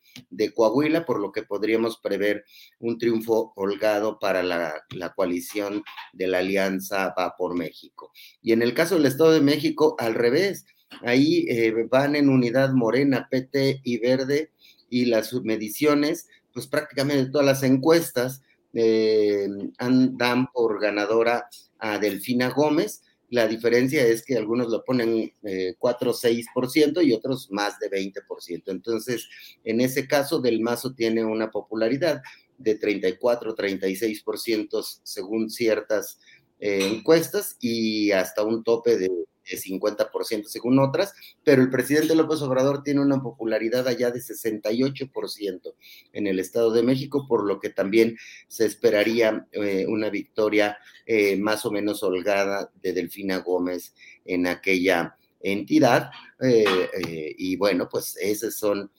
Coahuila, 0.54 1.04
por 1.04 1.20
lo 1.20 1.30
que 1.30 1.42
podríamos 1.42 1.98
prever 1.98 2.44
un 2.78 2.96
triunfo 2.96 3.52
holgado 3.54 4.18
para 4.18 4.42
la, 4.42 4.82
coalición 5.14 5.82
de 6.14 6.26
la 6.26 6.38
Alianza 6.38 7.14
Va 7.18 7.36
por 7.36 7.54
México. 7.54 8.12
Y 8.40 8.52
en 8.52 8.62
el 8.62 8.72
caso 8.72 8.94
del 8.94 9.04
Estado 9.04 9.32
de 9.32 9.42
México, 9.42 9.94
al 9.98 10.14
revés, 10.14 10.64
ahí 11.02 11.44
eh, 11.50 11.86
van 11.90 12.16
en 12.16 12.30
unidad 12.30 12.72
Morena, 12.72 13.28
PT 13.30 13.82
y 13.84 13.98
Verde 13.98 14.52
y 14.88 15.06
las 15.06 15.32
mediciones, 15.32 16.28
pues 16.52 16.66
prácticamente 16.66 17.30
todas 17.30 17.46
las 17.46 17.62
encuestas 17.62 18.42
eh, 18.74 19.48
dan 19.78 20.46
por 20.52 20.80
ganadora 20.80 21.48
a 21.78 21.98
Delfina 21.98 22.50
Gómez. 22.50 23.02
La 23.30 23.48
diferencia 23.48 24.06
es 24.06 24.24
que 24.24 24.36
algunos 24.36 24.68
lo 24.68 24.84
ponen 24.84 25.32
4 25.78 26.10
o 26.10 26.14
6% 26.14 27.04
y 27.04 27.12
otros 27.12 27.50
más 27.50 27.78
de 27.80 27.90
20%. 27.90 28.62
Entonces, 28.66 29.28
en 29.64 29.80
ese 29.80 30.06
caso, 30.06 30.40
Del 30.40 30.60
Mazo 30.60 30.94
tiene 30.94 31.24
una 31.24 31.50
popularidad 31.50 32.22
de 32.58 32.76
34, 32.76 33.54
36% 33.54 34.82
según 35.02 35.50
ciertas 35.50 36.18
eh, 36.58 36.86
encuestas 36.86 37.56
y 37.60 38.12
hasta 38.12 38.42
un 38.42 38.64
tope 38.64 38.96
de 38.96 39.10
de 39.50 39.58
50% 39.58 40.44
según 40.46 40.78
otras, 40.78 41.14
pero 41.44 41.62
el 41.62 41.70
presidente 41.70 42.14
López 42.14 42.42
Obrador 42.42 42.82
tiene 42.82 43.00
una 43.00 43.22
popularidad 43.22 43.86
allá 43.88 44.10
de 44.10 44.20
68% 44.20 45.74
en 46.12 46.26
el 46.26 46.38
Estado 46.38 46.72
de 46.72 46.82
México, 46.82 47.26
por 47.28 47.44
lo 47.46 47.60
que 47.60 47.70
también 47.70 48.16
se 48.48 48.66
esperaría 48.66 49.46
eh, 49.52 49.86
una 49.88 50.10
victoria 50.10 50.78
eh, 51.06 51.36
más 51.36 51.64
o 51.64 51.70
menos 51.70 52.02
holgada 52.02 52.70
de 52.82 52.92
Delfina 52.92 53.38
Gómez 53.38 53.94
en 54.24 54.46
aquella 54.46 55.16
entidad. 55.40 56.10
Eh, 56.40 57.34
y 57.38 57.56
bueno, 57.56 57.88
pues 57.88 58.16
esos 58.20 58.56
son, 58.56 58.90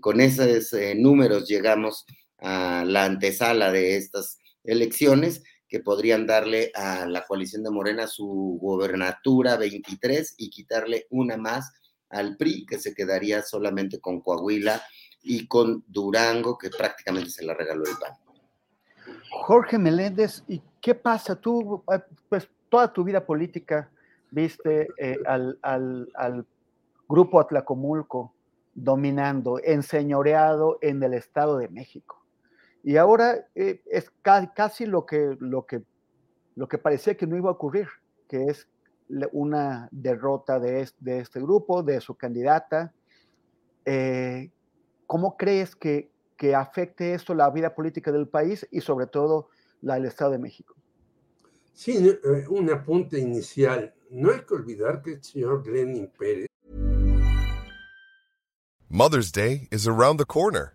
con 0.00 0.20
esos 0.20 0.74
números 0.96 1.48
llegamos 1.48 2.06
a 2.38 2.84
la 2.86 3.04
antesala 3.04 3.72
de 3.72 3.96
estas 3.96 4.38
elecciones 4.64 5.42
que 5.72 5.80
podrían 5.80 6.26
darle 6.26 6.70
a 6.74 7.06
la 7.06 7.24
coalición 7.24 7.62
de 7.62 7.70
Morena 7.70 8.06
su 8.06 8.58
gobernatura 8.60 9.56
23 9.56 10.34
y 10.36 10.50
quitarle 10.50 11.06
una 11.08 11.38
más 11.38 11.72
al 12.10 12.36
PRI, 12.36 12.66
que 12.66 12.78
se 12.78 12.94
quedaría 12.94 13.40
solamente 13.40 13.98
con 13.98 14.20
Coahuila 14.20 14.82
y 15.22 15.46
con 15.46 15.82
Durango, 15.88 16.58
que 16.58 16.68
prácticamente 16.68 17.30
se 17.30 17.46
la 17.46 17.54
regaló 17.54 17.84
el 17.84 17.96
PAN. 17.98 18.12
Jorge 19.30 19.78
Meléndez, 19.78 20.44
¿y 20.46 20.60
qué 20.78 20.94
pasa? 20.94 21.36
Tú, 21.36 21.82
eh, 21.90 22.00
pues 22.28 22.46
toda 22.68 22.92
tu 22.92 23.02
vida 23.02 23.24
política 23.24 23.88
viste 24.30 24.88
eh, 24.98 25.16
al, 25.24 25.58
al, 25.62 26.46
grupo 27.08 27.40
Atlacomulco 27.40 28.34
dominando, 28.74 29.58
enseñoreado 29.64 30.76
en 30.82 31.02
el 31.02 31.14
Estado 31.14 31.56
de 31.56 31.68
México. 31.68 32.21
Y 32.82 32.96
ahora 32.96 33.46
eh, 33.54 33.82
es 33.86 34.10
casi 34.22 34.86
lo 34.86 35.06
que, 35.06 35.36
lo, 35.38 35.66
que, 35.66 35.82
lo 36.56 36.68
que 36.68 36.78
parecía 36.78 37.16
que 37.16 37.26
no 37.26 37.36
iba 37.36 37.48
a 37.48 37.52
ocurrir, 37.52 37.88
que 38.28 38.44
es 38.46 38.68
una 39.32 39.88
derrota 39.92 40.58
de 40.58 40.80
este, 40.80 41.40
grupo, 41.40 41.82
de 41.82 42.00
su 42.00 42.16
candidata. 42.16 42.92
Eh, 43.84 44.50
¿Cómo 45.06 45.36
crees 45.36 45.76
que, 45.76 46.10
que 46.36 46.54
afecte 46.54 47.14
esto 47.14 47.34
la 47.34 47.50
vida 47.50 47.74
política 47.74 48.10
del 48.10 48.26
país 48.26 48.66
y 48.70 48.80
sobre 48.80 49.06
todo 49.06 49.48
la 49.80 49.94
del 49.94 50.06
Estado 50.06 50.32
de 50.32 50.38
México? 50.38 50.74
Sí, 51.74 52.08
eh, 52.08 52.46
un 52.48 52.70
apunte 52.70 53.18
inicial. 53.18 53.94
No 54.10 54.30
hay 54.30 54.40
que 54.40 54.54
olvidar 54.54 55.02
que 55.02 55.12
el 55.12 55.22
señor 55.22 55.66
Lenin 55.66 56.10
Pérez. 56.18 56.46
Mother's 58.88 59.32
Day 59.32 59.68
is 59.70 59.86
around 59.86 60.18
the 60.18 60.26
corner. 60.26 60.74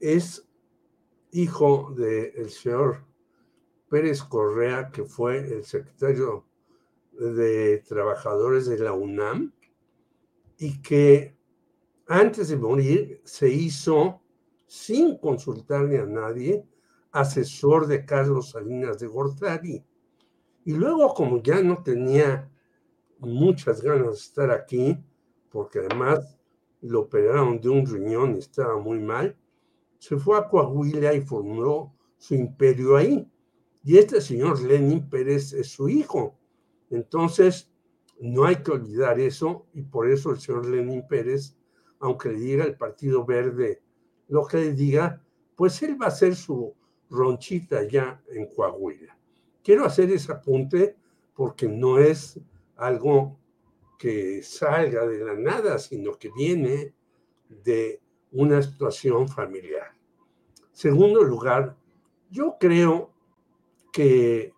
Es 0.00 0.48
hijo 1.30 1.94
del 1.96 2.32
de 2.32 2.48
señor 2.48 3.06
Pérez 3.88 4.24
Correa, 4.24 4.90
que 4.90 5.04
fue 5.04 5.38
el 5.38 5.64
secretario 5.64 6.44
de 7.12 7.84
Trabajadores 7.86 8.66
de 8.66 8.78
la 8.78 8.92
UNAM, 8.92 9.52
y 10.58 10.82
que 10.82 11.36
antes 12.08 12.48
de 12.48 12.56
morir 12.56 13.20
se 13.24 13.48
hizo, 13.48 14.20
sin 14.66 15.16
consultarle 15.18 15.98
a 15.98 16.06
nadie, 16.06 16.66
asesor 17.12 17.86
de 17.86 18.04
Carlos 18.04 18.50
Salinas 18.50 18.98
de 18.98 19.06
Gortari. 19.06 19.84
Y 20.64 20.72
luego, 20.72 21.14
como 21.14 21.40
ya 21.42 21.62
no 21.62 21.82
tenía 21.82 22.50
muchas 23.18 23.80
ganas 23.82 24.06
de 24.06 24.14
estar 24.14 24.50
aquí, 24.50 24.98
porque 25.48 25.78
además 25.80 26.39
lo 26.82 27.02
operaron 27.02 27.60
de 27.60 27.68
un 27.68 27.86
riñón 27.86 28.36
estaba 28.36 28.78
muy 28.78 28.98
mal, 29.00 29.36
se 29.98 30.16
fue 30.16 30.38
a 30.38 30.48
Coahuila 30.48 31.14
y 31.14 31.20
formó 31.20 31.96
su 32.16 32.34
imperio 32.34 32.96
ahí. 32.96 33.30
Y 33.82 33.98
este 33.98 34.20
señor 34.20 34.62
Lenin 34.62 35.08
Pérez 35.08 35.52
es 35.52 35.68
su 35.68 35.88
hijo. 35.88 36.38
Entonces, 36.90 37.70
no 38.18 38.44
hay 38.44 38.56
que 38.56 38.72
olvidar 38.72 39.18
eso, 39.18 39.66
y 39.72 39.82
por 39.82 40.10
eso 40.10 40.30
el 40.30 40.38
señor 40.38 40.66
Lenin 40.66 41.06
Pérez 41.06 41.56
aunque 42.00 42.30
le 42.30 42.38
diga 42.38 42.64
el 42.64 42.76
Partido 42.76 43.24
Verde 43.24 43.82
lo 44.28 44.46
que 44.46 44.56
le 44.56 44.72
diga, 44.72 45.22
pues 45.54 45.82
él 45.82 46.00
va 46.00 46.06
a 46.06 46.08
hacer 46.08 46.34
su 46.34 46.74
ronchita 47.10 47.82
ya 47.86 48.22
en 48.28 48.46
Coahuila. 48.46 49.18
Quiero 49.62 49.84
hacer 49.84 50.10
ese 50.10 50.32
apunte 50.32 50.96
porque 51.34 51.68
no 51.68 51.98
es 51.98 52.40
algo 52.76 53.38
que 54.00 54.42
salga 54.42 55.06
de 55.06 55.18
la 55.18 55.34
nada, 55.34 55.78
sino 55.78 56.18
que 56.18 56.30
viene 56.30 56.94
de 57.50 58.00
una 58.32 58.62
situación 58.62 59.28
familiar. 59.28 59.94
Segundo 60.72 61.22
lugar, 61.22 61.76
yo 62.30 62.56
creo 62.58 63.12
que 63.92 64.54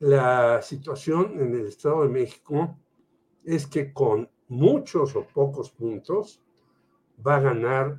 la 0.00 0.60
situación 0.60 1.40
en 1.40 1.54
el 1.54 1.68
Estado 1.68 2.02
de 2.02 2.10
México 2.10 2.76
es 3.42 3.66
que 3.66 3.90
con 3.90 4.28
muchos 4.48 5.16
o 5.16 5.26
pocos 5.26 5.70
puntos, 5.70 6.42
va 7.26 7.36
a 7.36 7.40
ganar 7.40 7.98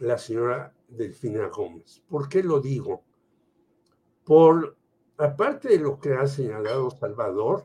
la 0.00 0.18
señora 0.18 0.74
Delfina 0.86 1.48
Gómez. 1.48 2.02
¿Por 2.10 2.28
qué 2.28 2.42
lo 2.42 2.60
digo? 2.60 3.04
Por, 4.22 4.76
aparte 5.16 5.68
de 5.70 5.78
lo 5.78 5.98
que 5.98 6.12
ha 6.12 6.26
señalado 6.26 6.90
Salvador, 6.90 7.64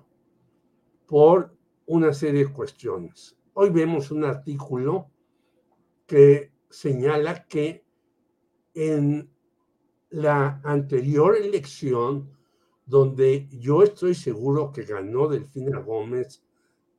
por 1.06 1.59
una 1.89 2.13
serie 2.13 2.45
de 2.45 2.54
cuestiones. 2.54 3.36
Hoy 3.54 3.71
vemos 3.71 4.12
un 4.12 4.23
artículo 4.23 5.10
que 6.06 6.52
señala 6.69 7.47
que 7.47 7.84
en 8.75 9.28
la 10.12 10.62
anterior 10.63 11.36
elección, 11.36 12.30
donde 12.86 13.47
yo 13.49 13.82
estoy 13.82 14.13
seguro 14.13 14.71
que 14.71 14.84
ganó 14.84 15.28
Delfina 15.28 15.80
Gómez, 15.80 16.43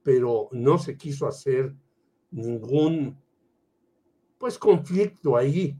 pero 0.02 0.48
no 0.50 0.76
se 0.76 0.96
quiso 0.96 1.28
hacer 1.28 1.72
ningún 2.32 3.16
pues 4.38 4.58
conflicto 4.58 5.36
ahí 5.36 5.78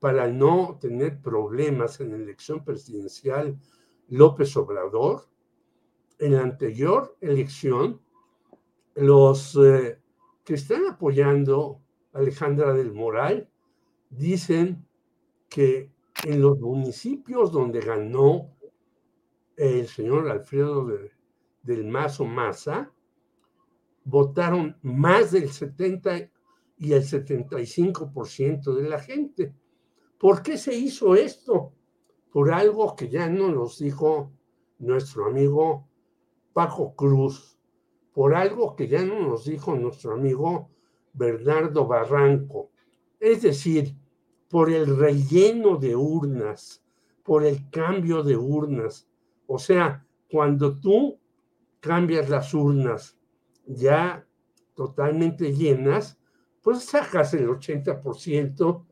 para 0.00 0.28
no 0.28 0.78
tener 0.80 1.20
problemas 1.20 2.00
en 2.00 2.12
la 2.12 2.16
elección 2.16 2.64
presidencial 2.64 3.58
López 4.08 4.56
Obrador. 4.56 5.28
En 6.18 6.32
la 6.32 6.40
anterior 6.40 7.14
elección, 7.20 8.00
los 8.96 9.56
eh, 9.56 10.00
que 10.44 10.54
están 10.54 10.86
apoyando 10.86 11.80
Alejandra 12.12 12.72
del 12.72 12.92
Moral 12.92 13.48
dicen 14.10 14.86
que 15.48 15.92
en 16.24 16.40
los 16.40 16.58
municipios 16.58 17.52
donde 17.52 17.80
ganó 17.80 18.56
el 19.56 19.86
señor 19.86 20.30
Alfredo 20.30 20.86
del 21.62 21.84
Mazo 21.86 22.24
Maza, 22.24 22.92
votaron 24.04 24.76
más 24.82 25.32
del 25.32 25.50
70 25.50 26.30
y 26.78 26.92
el 26.92 27.02
75% 27.02 28.74
de 28.74 28.88
la 28.88 29.00
gente. 29.00 29.54
¿Por 30.18 30.42
qué 30.42 30.56
se 30.58 30.74
hizo 30.74 31.14
esto? 31.14 31.72
Por 32.30 32.52
algo 32.52 32.94
que 32.94 33.08
ya 33.08 33.28
no 33.28 33.50
nos 33.50 33.78
dijo 33.78 34.32
nuestro 34.78 35.26
amigo 35.26 35.88
Paco 36.52 36.94
Cruz, 36.94 37.55
por 38.16 38.34
algo 38.34 38.74
que 38.74 38.88
ya 38.88 39.04
no 39.04 39.28
nos 39.28 39.44
dijo 39.44 39.76
nuestro 39.76 40.14
amigo 40.14 40.70
Bernardo 41.12 41.86
Barranco, 41.86 42.70
es 43.20 43.42
decir, 43.42 43.94
por 44.48 44.70
el 44.70 44.96
relleno 44.96 45.76
de 45.76 45.94
urnas, 45.94 46.82
por 47.22 47.44
el 47.44 47.68
cambio 47.68 48.22
de 48.22 48.34
urnas. 48.34 49.06
O 49.46 49.58
sea, 49.58 50.02
cuando 50.30 50.80
tú 50.80 51.18
cambias 51.80 52.30
las 52.30 52.54
urnas 52.54 53.18
ya 53.66 54.26
totalmente 54.74 55.52
llenas, 55.52 56.18
pues 56.62 56.84
sacas 56.84 57.34
el 57.34 57.46
80% 57.48 58.82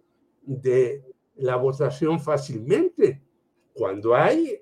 de 0.43 1.03
la 1.37 1.57
votación 1.57 2.21
fácilmente. 2.21 3.23
Cuando 3.73 4.15
hay 4.15 4.61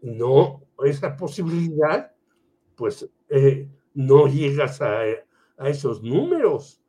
no 0.00 0.62
esa 0.82 1.14
posibilidad, 1.14 2.10
pues 2.74 3.06
eh, 3.28 3.68
no 3.94 4.26
llegas 4.26 4.82
a, 4.82 5.04
esos 5.58 6.02
números. 6.02 6.82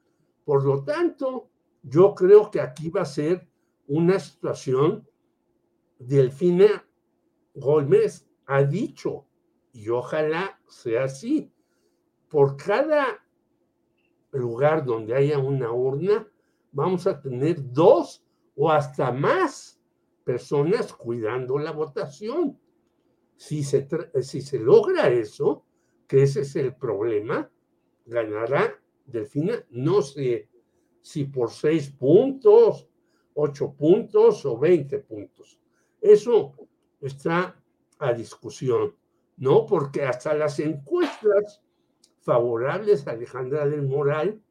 Por 0.43 0.65
lo 0.65 0.83
tanto, 0.83 1.49
yo 1.83 2.15
creo 2.15 2.49
que 2.49 2.59
aquí 2.59 2.89
va 2.89 3.01
a 3.01 3.05
ser 3.05 3.47
una 3.87 4.19
situación, 4.19 5.07
Delfina 5.99 6.85
Gómez 7.53 8.27
ha 8.47 8.63
dicho, 8.63 9.27
y 9.71 9.89
ojalá 9.89 10.59
sea 10.67 11.03
así, 11.05 11.51
por 12.27 12.57
cada 12.57 13.23
lugar 14.31 14.83
donde 14.83 15.15
haya 15.15 15.37
una 15.37 15.71
urna, 15.71 16.27
vamos 16.71 17.07
a 17.07 17.21
tener 17.21 17.71
dos 17.71 18.25
o 18.55 18.71
hasta 18.71 19.11
más 19.11 19.79
personas 20.23 20.91
cuidando 20.91 21.57
la 21.57 21.71
votación. 21.71 22.59
Si 23.37 23.63
se, 23.63 23.87
si 24.23 24.41
se 24.41 24.59
logra 24.59 25.09
eso, 25.09 25.65
que 26.07 26.23
ese 26.23 26.41
es 26.41 26.55
el 26.55 26.75
problema, 26.75 27.49
ganará 28.05 28.79
Delfina, 29.05 29.63
no 29.69 30.01
sé 30.01 30.49
si 31.01 31.25
por 31.25 31.51
seis 31.51 31.89
puntos, 31.89 32.87
ocho 33.33 33.73
puntos 33.73 34.45
o 34.45 34.57
veinte 34.57 34.99
puntos. 34.99 35.59
Eso 36.01 36.53
está 37.01 37.61
a 37.99 38.13
discusión. 38.13 38.95
¿no? 39.37 39.65
Porque 39.65 40.03
hasta 40.03 40.33
las 40.33 40.59
encuestas 40.59 41.61
favorables 42.21 43.07
a 43.07 43.11
Alejandra 43.11 43.67
del 43.67 43.83
Moral 43.83 44.41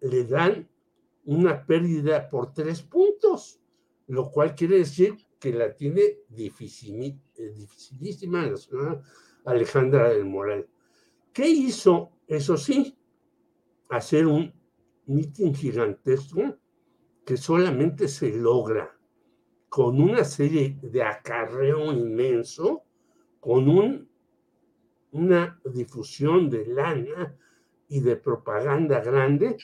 le 0.00 0.24
dan 0.24 0.68
una 1.24 1.64
pérdida 1.66 2.28
por 2.28 2.52
tres 2.52 2.82
puntos, 2.82 3.60
lo 4.06 4.30
cual 4.30 4.54
quiere 4.54 4.78
decir 4.78 5.16
que 5.38 5.52
la 5.52 5.74
tiene 5.74 6.02
eh, 6.02 6.24
dificilísima 7.54 8.46
la 8.46 8.56
Alejandra 9.48 10.10
del 10.10 10.26
Moral. 10.26 10.68
¿Qué 11.32 11.48
hizo? 11.48 12.10
Eso 12.26 12.56
sí, 12.58 12.96
hacer 13.88 14.26
un 14.26 14.52
mitin 15.06 15.54
gigantesco 15.54 16.58
que 17.24 17.36
solamente 17.38 18.08
se 18.08 18.36
logra 18.36 18.94
con 19.70 20.00
una 20.00 20.24
serie 20.24 20.78
de 20.82 21.02
acarreo 21.02 21.92
inmenso, 21.92 22.82
con 23.40 23.68
un, 23.68 24.08
una 25.12 25.58
difusión 25.64 26.50
de 26.50 26.66
lana 26.66 27.34
y 27.88 28.00
de 28.00 28.16
propaganda 28.16 29.00
grande, 29.00 29.56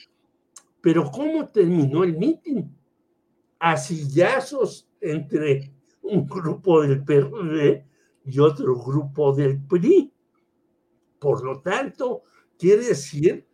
pero 0.81 1.11
¿cómo 1.11 1.49
terminó 1.49 2.03
el 2.03 2.17
mitin? 2.17 2.75
A 3.59 3.77
sillazos 3.77 4.89
entre 4.99 5.71
un 6.01 6.25
grupo 6.25 6.81
del 6.81 7.03
PRD 7.03 7.85
y 8.25 8.39
otro 8.39 8.75
grupo 8.75 9.33
del 9.33 9.61
PRI. 9.65 10.11
Por 11.19 11.43
lo 11.43 11.61
tanto, 11.61 12.23
quiere 12.57 12.85
decir 12.85 13.47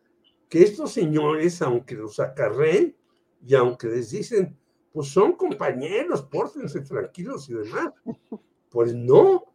que 0.50 0.64
estos 0.64 0.92
señores, 0.92 1.62
aunque 1.62 1.96
los 1.96 2.20
acarreen 2.20 2.96
y 3.46 3.56
aunque 3.56 3.88
les 3.88 4.12
dicen, 4.12 4.58
pues 4.92 5.10
son 5.10 5.34
compañeros, 5.34 6.24
pórtense 6.24 6.82
tranquilos 6.82 7.50
y 7.50 7.54
demás, 7.54 7.94
pues 8.70 8.94
no. 8.94 9.46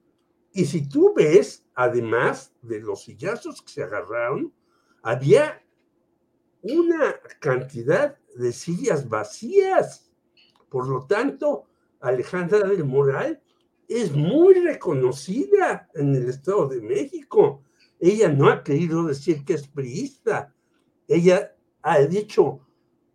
Y 0.53 0.65
si 0.65 0.89
tú 0.89 1.13
ves, 1.15 1.65
además 1.75 2.55
de 2.63 2.81
los 2.81 3.05
sillazos 3.05 3.61
que 3.61 3.69
se 3.69 3.83
agarraron, 3.83 4.53
había 5.03 5.63
una 6.63 7.15
cantidad 7.41 8.17
de 8.35 8.53
sillas 8.53 9.09
vacías. 9.09 10.11
Por 10.69 10.89
lo 10.89 11.07
tanto, 11.07 11.67
Alejandra 12.01 12.61
del 12.61 12.85
Moral 12.85 13.43
es 13.89 14.13
muy 14.13 14.55
reconocida 14.55 15.89
en 15.95 16.15
el 16.15 16.29
Estado 16.29 16.69
de 16.69 16.81
México. 16.81 17.63
Ella 18.01 18.29
no 18.29 18.49
ha 18.49 18.63
querido 18.63 19.05
decir 19.05 19.45
que 19.45 19.55
es 19.55 19.67
priista. 19.69 20.55
Ella 21.09 21.57
ha 21.83 22.01
dicho, 22.01 22.61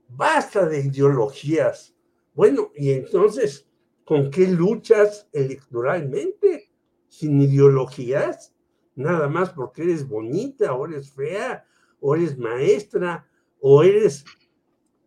basta 0.08 0.66
de 0.66 0.80
ideologías. 0.80 1.96
Bueno, 2.34 2.72
y 2.76 2.92
entonces, 2.92 3.68
¿con 4.06 4.32
qué 4.32 4.48
luchas 4.48 5.28
electoralmente? 5.34 6.72
Sin 7.10 7.42
ideologías, 7.42 8.54
nada 8.96 9.28
más 9.28 9.50
porque 9.50 9.84
eres 9.84 10.08
bonita, 10.08 10.74
o 10.74 10.86
eres 10.86 11.12
fea, 11.12 11.66
o 12.00 12.16
eres 12.16 12.38
maestra, 12.38 13.28
o 13.60 13.84
eres 13.84 14.24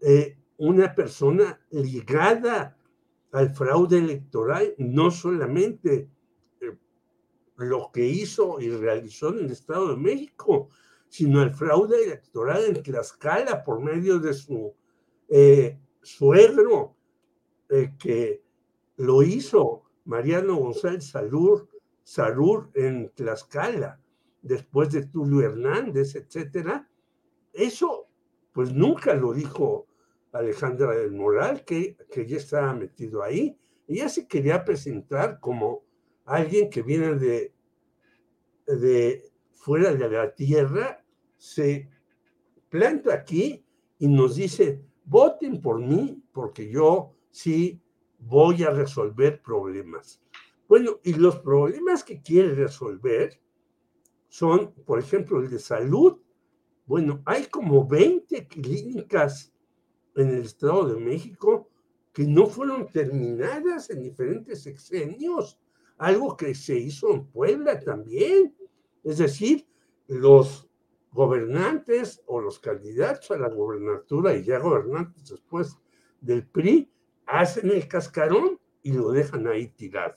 eh, 0.03 0.37
una 0.59 0.94
persona 0.94 1.59
ligada 1.70 2.77
al 3.35 3.53
fraude 3.53 3.99
electoral, 3.99 4.75
no 4.79 5.11
solamente 5.11 6.09
eh, 6.61 6.79
lo 7.57 7.90
que 7.92 8.07
hizo 8.07 8.61
y 8.61 8.70
realizó 8.70 9.31
en 9.31 9.47
el 9.47 9.51
Estado 9.51 9.88
de 9.88 9.97
México, 9.97 10.68
sino 11.09 11.42
el 11.42 11.53
fraude 11.53 12.05
electoral 12.05 12.64
en 12.64 12.81
Tlaxcala 12.81 13.64
por 13.64 13.83
medio 13.83 14.20
de 14.20 14.35
su 14.35 14.73
eh, 15.29 15.77
suegro, 16.01 16.94
eh, 17.70 17.94
que 17.99 18.40
lo 18.99 19.25
hizo 19.25 19.83
Mariano 20.05 20.55
González 20.55 21.11
Salur, 21.11 21.68
Salur 22.05 22.70
en 22.75 23.11
Tlaxcala, 23.16 24.01
después 24.42 24.92
de 24.92 25.07
Tulio 25.07 25.40
Hernández, 25.40 26.14
etcétera. 26.14 26.88
Eso, 27.53 28.07
pues 28.53 28.73
nunca 28.73 29.12
lo 29.14 29.33
dijo 29.33 29.88
Alejandra 30.35 30.92
del 30.97 31.12
Moral, 31.12 31.64
que, 31.64 31.97
que 32.11 32.27
ya 32.27 32.37
estaba 32.37 32.75
metido 32.75 33.23
ahí. 33.23 33.57
Ella 33.87 34.09
se 34.09 34.27
quería 34.27 34.64
presentar 34.64 35.38
como 35.40 35.85
alguien 36.25 36.68
que 36.68 36.83
viene 36.83 37.14
de, 37.14 37.55
de 38.66 39.31
fuera 39.53 39.94
de 39.94 40.11
la 40.11 40.35
tierra, 40.35 41.05
se 41.37 41.88
planta 42.68 43.14
aquí 43.14 43.64
y 43.99 44.09
nos 44.09 44.35
dice, 44.35 44.83
voten 45.05 45.61
por 45.61 45.79
mí 45.79 46.23
porque 46.33 46.68
yo 46.68 47.14
sí 47.31 47.81
voy 48.18 48.64
a 48.64 48.70
resolver 48.70 49.40
problemas. 49.40 50.20
Bueno, 50.66 50.99
y 51.05 51.14
los 51.14 51.38
problemas 51.38 52.03
que 52.03 52.20
quiere 52.20 52.55
resolver 52.55 53.40
son, 54.29 54.73
por 54.85 54.99
ejemplo, 54.99 55.38
el 55.38 55.49
de 55.49 55.61
salud. 55.61 56.18
Bueno, 56.87 57.23
hay 57.25 57.44
como 57.47 57.87
20 57.87 58.49
clínicas 58.49 59.54
en 60.16 60.29
el 60.29 60.42
Estado 60.42 60.87
de 60.87 61.00
México 61.00 61.68
que 62.12 62.24
no 62.24 62.46
fueron 62.46 62.87
terminadas 62.88 63.90
en 63.90 64.03
diferentes 64.03 64.62
sexenios, 64.62 65.59
algo 65.98 66.37
que 66.37 66.55
se 66.55 66.77
hizo 66.79 67.12
en 67.12 67.27
Puebla 67.27 67.81
también. 67.81 68.55
Es 69.03 69.18
decir, 69.18 69.66
los 70.07 70.68
gobernantes 71.11 72.22
o 72.27 72.40
los 72.40 72.61
candidatos 72.61 73.31
a 73.33 73.38
la 73.38 73.48
gobernatura 73.48 74.35
y 74.37 74.44
ya 74.44 74.59
gobernantes 74.59 75.29
después 75.29 75.77
del 76.20 76.46
PRI 76.46 76.90
hacen 77.27 77.70
el 77.70 77.87
cascarón 77.88 78.61
y 78.83 78.92
lo 78.92 79.11
dejan 79.11 79.46
ahí 79.48 79.68
tirado. 79.68 80.14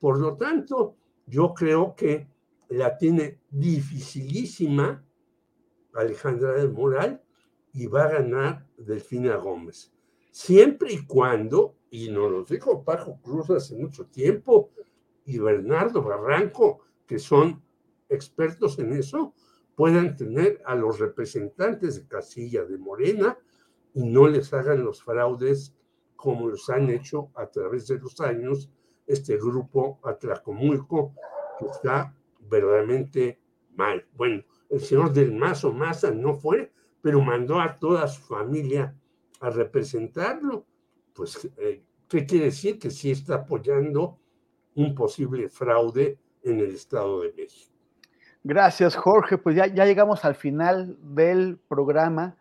Por 0.00 0.18
lo 0.18 0.36
tanto, 0.36 0.96
yo 1.26 1.54
creo 1.54 1.94
que 1.94 2.28
la 2.68 2.96
tiene 2.96 3.40
dificilísima 3.50 5.04
Alejandra 5.94 6.52
del 6.52 6.72
Moral 6.72 7.22
y 7.72 7.86
va 7.86 8.04
a 8.04 8.12
ganar 8.12 8.66
Delfina 8.84 9.36
Gómez. 9.36 9.92
Siempre 10.30 10.92
y 10.92 11.06
cuando, 11.06 11.76
y 11.90 12.10
nos 12.10 12.30
lo 12.30 12.44
dijo 12.44 12.84
Pajo 12.84 13.20
Cruz 13.22 13.50
hace 13.50 13.76
mucho 13.76 14.06
tiempo, 14.06 14.70
y 15.24 15.38
Bernardo 15.38 16.02
Barranco, 16.02 16.80
que 17.06 17.18
son 17.18 17.62
expertos 18.08 18.78
en 18.78 18.92
eso, 18.92 19.34
puedan 19.74 20.16
tener 20.16 20.60
a 20.66 20.74
los 20.74 20.98
representantes 20.98 21.96
de 21.96 22.06
casilla 22.06 22.64
de 22.64 22.78
Morena 22.78 23.38
y 23.94 24.04
no 24.04 24.28
les 24.28 24.52
hagan 24.52 24.84
los 24.84 25.02
fraudes 25.02 25.74
como 26.16 26.48
los 26.48 26.68
han 26.68 26.90
hecho 26.90 27.30
a 27.34 27.46
través 27.46 27.86
de 27.86 27.98
los 27.98 28.20
años 28.20 28.70
este 29.06 29.36
grupo 29.36 29.98
Atlacomulco, 30.04 31.14
que 31.58 31.66
está 31.66 32.14
verdaderamente 32.40 33.40
mal. 33.74 34.06
Bueno, 34.14 34.44
el 34.68 34.80
señor 34.80 35.12
del 35.12 35.32
Mazo 35.32 35.72
Maza 35.72 36.10
no 36.10 36.34
fue, 36.34 36.72
pero 37.02 37.20
mandó 37.20 37.60
a 37.60 37.78
toda 37.78 38.06
su 38.08 38.22
familia 38.22 38.94
a 39.40 39.50
representarlo. 39.50 40.66
Pues, 41.14 41.48
eh, 41.56 41.82
¿qué 42.08 42.26
quiere 42.26 42.46
decir? 42.46 42.78
Que 42.78 42.90
sí 42.90 43.10
está 43.10 43.36
apoyando 43.36 44.18
un 44.74 44.94
posible 44.94 45.48
fraude 45.48 46.18
en 46.42 46.60
el 46.60 46.74
Estado 46.74 47.22
de 47.22 47.32
México. 47.32 47.72
Gracias, 48.42 48.96
Jorge. 48.96 49.38
Pues 49.38 49.56
ya, 49.56 49.66
ya 49.66 49.84
llegamos 49.84 50.24
al 50.24 50.34
final 50.34 50.96
del 51.00 51.58
programa, 51.68 52.36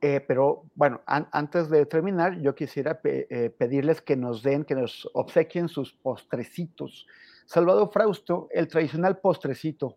eh, 0.00 0.20
pero 0.20 0.64
bueno, 0.74 1.02
antes 1.06 1.70
de 1.70 1.86
terminar, 1.86 2.40
yo 2.40 2.54
quisiera 2.54 3.00
eh, 3.04 3.50
pedirles 3.56 4.02
que 4.02 4.16
nos 4.16 4.42
den, 4.42 4.64
que 4.64 4.74
nos 4.74 5.08
obsequien 5.14 5.68
sus 5.68 5.92
postrecitos. 5.92 7.06
Salvador 7.46 7.90
Frausto, 7.92 8.48
el 8.50 8.66
tradicional 8.66 9.18
postrecito. 9.18 9.96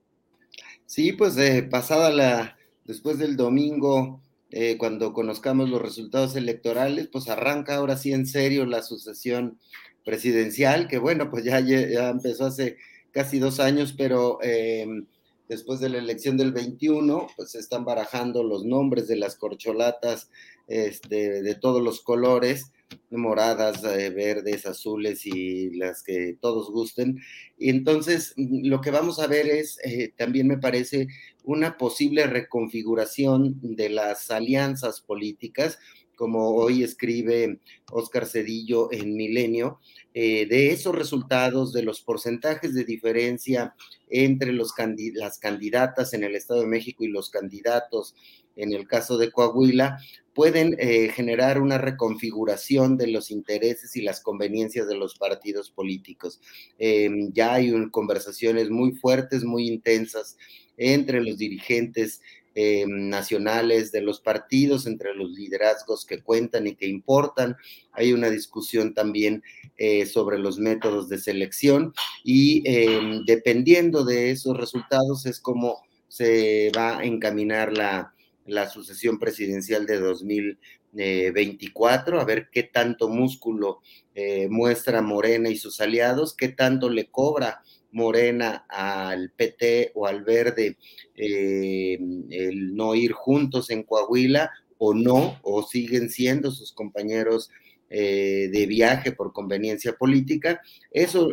Sí, 0.86 1.14
pues 1.14 1.36
pasada 1.72 2.12
la, 2.12 2.59
después 2.90 3.20
del 3.20 3.38
domingo, 3.38 4.20
eh, 4.50 4.76
cuando 4.80 5.14
conozcamos 5.14 5.70
los 5.70 5.80
resultados 5.80 6.36
electorales, 6.36 7.08
pues 7.08 7.30
arranca 7.30 7.76
ahora 7.76 7.96
sí 7.98 8.14
en 8.14 8.26
serio 8.26 8.66
la 8.66 8.82
sucesión 8.82 9.60
presidencial, 10.04 10.88
que 10.88 10.98
bueno, 10.98 11.30
pues 11.30 11.44
ya, 11.44 11.60
ya 11.60 12.10
empezó 12.10 12.48
hace 12.48 12.78
casi 13.12 13.38
dos 13.38 13.60
años, 13.60 13.94
pero 13.96 14.40
em, 14.42 15.06
después 15.48 15.80
de 15.80 15.90
la 15.90 16.00
elección 16.00 16.36
del 16.36 16.52
21, 16.52 17.28
pues 17.38 17.52
se 17.52 17.60
están 17.60 17.86
barajando 17.86 18.42
los 18.44 18.66
nombres 18.66 19.08
de 19.08 19.18
las 19.18 19.36
corcholatas 19.36 20.32
este, 20.68 21.44
de 21.44 21.54
todos 21.54 21.84
los 21.84 22.02
colores 22.02 22.72
moradas, 23.12 23.84
eh, 23.84 24.10
verdes, 24.10 24.66
azules 24.66 25.26
y 25.26 25.72
las 25.76 26.04
que 26.04 26.38
todos 26.40 26.72
gusten. 26.72 27.20
Y 27.58 27.70
entonces 27.70 28.34
lo 28.38 28.82
que 28.82 28.92
vamos 28.92 29.20
a 29.20 29.28
ver 29.28 29.48
es, 29.48 29.80
eh, 29.84 30.14
también 30.18 30.48
me 30.48 30.58
parece, 30.58 31.08
una 31.44 31.78
posible 31.78 32.26
reconfiguración 32.28 33.60
de 33.62 33.90
las 33.90 34.30
alianzas 34.32 35.02
políticas 35.02 35.80
como 36.20 36.50
hoy 36.50 36.84
escribe 36.84 37.62
Oscar 37.94 38.26
Cedillo 38.26 38.92
en 38.92 39.16
Milenio, 39.16 39.80
eh, 40.14 40.48
de 40.48 40.74
esos 40.74 40.94
resultados, 40.94 41.72
de 41.72 41.82
los 41.82 42.02
porcentajes 42.02 42.74
de 42.74 42.84
diferencia 42.84 43.74
entre 44.10 44.52
los 44.52 44.74
las 45.14 45.40
candidatas 45.40 46.14
en 46.14 46.26
el 46.26 46.36
Estado 46.36 46.60
de 46.60 46.68
México 46.68 47.06
y 47.06 47.08
los 47.08 47.30
candidatos 47.30 48.16
en 48.58 48.74
el 48.74 48.86
caso 48.86 49.18
de 49.18 49.32
Coahuila, 49.32 50.00
pueden 50.34 50.76
eh, 50.80 51.08
generar 51.08 51.62
una 51.62 51.78
reconfiguración 51.78 52.98
de 52.98 53.08
los 53.08 53.32
intereses 53.32 53.96
y 53.96 54.02
las 54.02 54.20
conveniencias 54.20 54.90
de 54.90 54.98
los 54.98 55.18
partidos 55.18 55.72
políticos. 55.72 56.42
Em, 56.78 57.32
ya 57.32 57.54
hay 57.54 57.90
conversaciones 57.92 58.70
muy 58.70 58.92
fuertes, 58.92 59.46
muy 59.46 59.68
intensas 59.68 60.38
entre 60.80 61.22
los 61.22 61.38
dirigentes 61.38 62.22
em, 62.56 63.10
nacionales 63.10 63.92
de 63.92 64.02
los 64.02 64.22
partidos, 64.22 64.88
entre 64.88 65.14
los 65.14 65.32
liderazgos 65.32 66.06
que 66.06 66.22
cuentan 66.22 66.66
y 66.66 66.76
que 66.76 66.88
importan. 66.88 67.58
Hay 67.92 68.14
una 68.14 68.30
discusión 68.30 68.94
también 68.94 69.44
eh, 69.78 70.06
sobre 70.06 70.40
los 70.40 70.58
métodos 70.58 71.10
de 71.10 71.20
selección 71.20 71.94
y 72.24 72.64
em, 72.66 73.24
dependiendo 73.26 74.04
de 74.04 74.32
esos 74.32 74.58
resultados 74.58 75.26
es 75.26 75.40
como 75.40 75.84
se 76.08 76.72
va 76.76 77.00
a 77.00 77.04
encaminar 77.04 77.72
la, 77.72 78.14
la 78.50 78.70
sucesión 78.70 79.20
presidencial 79.20 79.86
de 79.86 80.00
2024, 80.00 82.20
a 82.20 82.26
ver 82.26 82.50
qué 82.52 82.64
tanto 82.64 83.08
músculo 83.10 83.80
eh, 84.16 84.48
muestra 84.50 85.02
Morena 85.02 85.50
y 85.50 85.58
sus 85.58 85.80
aliados, 85.82 86.36
qué 86.36 86.50
tanto 86.50 86.90
le 86.90 87.10
cobra 87.10 87.62
Morena 87.92 88.66
al 88.70 89.32
PT 89.32 89.92
o 89.96 90.06
al 90.06 90.24
Verde 90.24 90.78
eh, 91.16 92.00
el 92.30 92.76
no 92.76 92.96
ir 92.96 93.12
juntos 93.12 93.70
en 93.70 93.84
Coahuila 93.84 94.52
o 94.78 94.94
no, 94.94 95.40
o 95.42 95.64
siguen 95.64 96.10
siendo 96.10 96.52
sus 96.52 96.72
compañeros 96.72 97.50
eh, 97.90 98.50
de 98.52 98.66
viaje 98.66 99.12
por 99.12 99.34
conveniencia 99.34 99.94
política. 99.94 100.62
Eso 100.92 101.32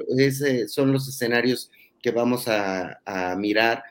son 0.69 0.92
los 0.92 1.09
escenarios 1.09 1.71
que 2.03 2.11
vamos 2.11 2.47
a, 2.49 3.01
mirar 3.38 3.85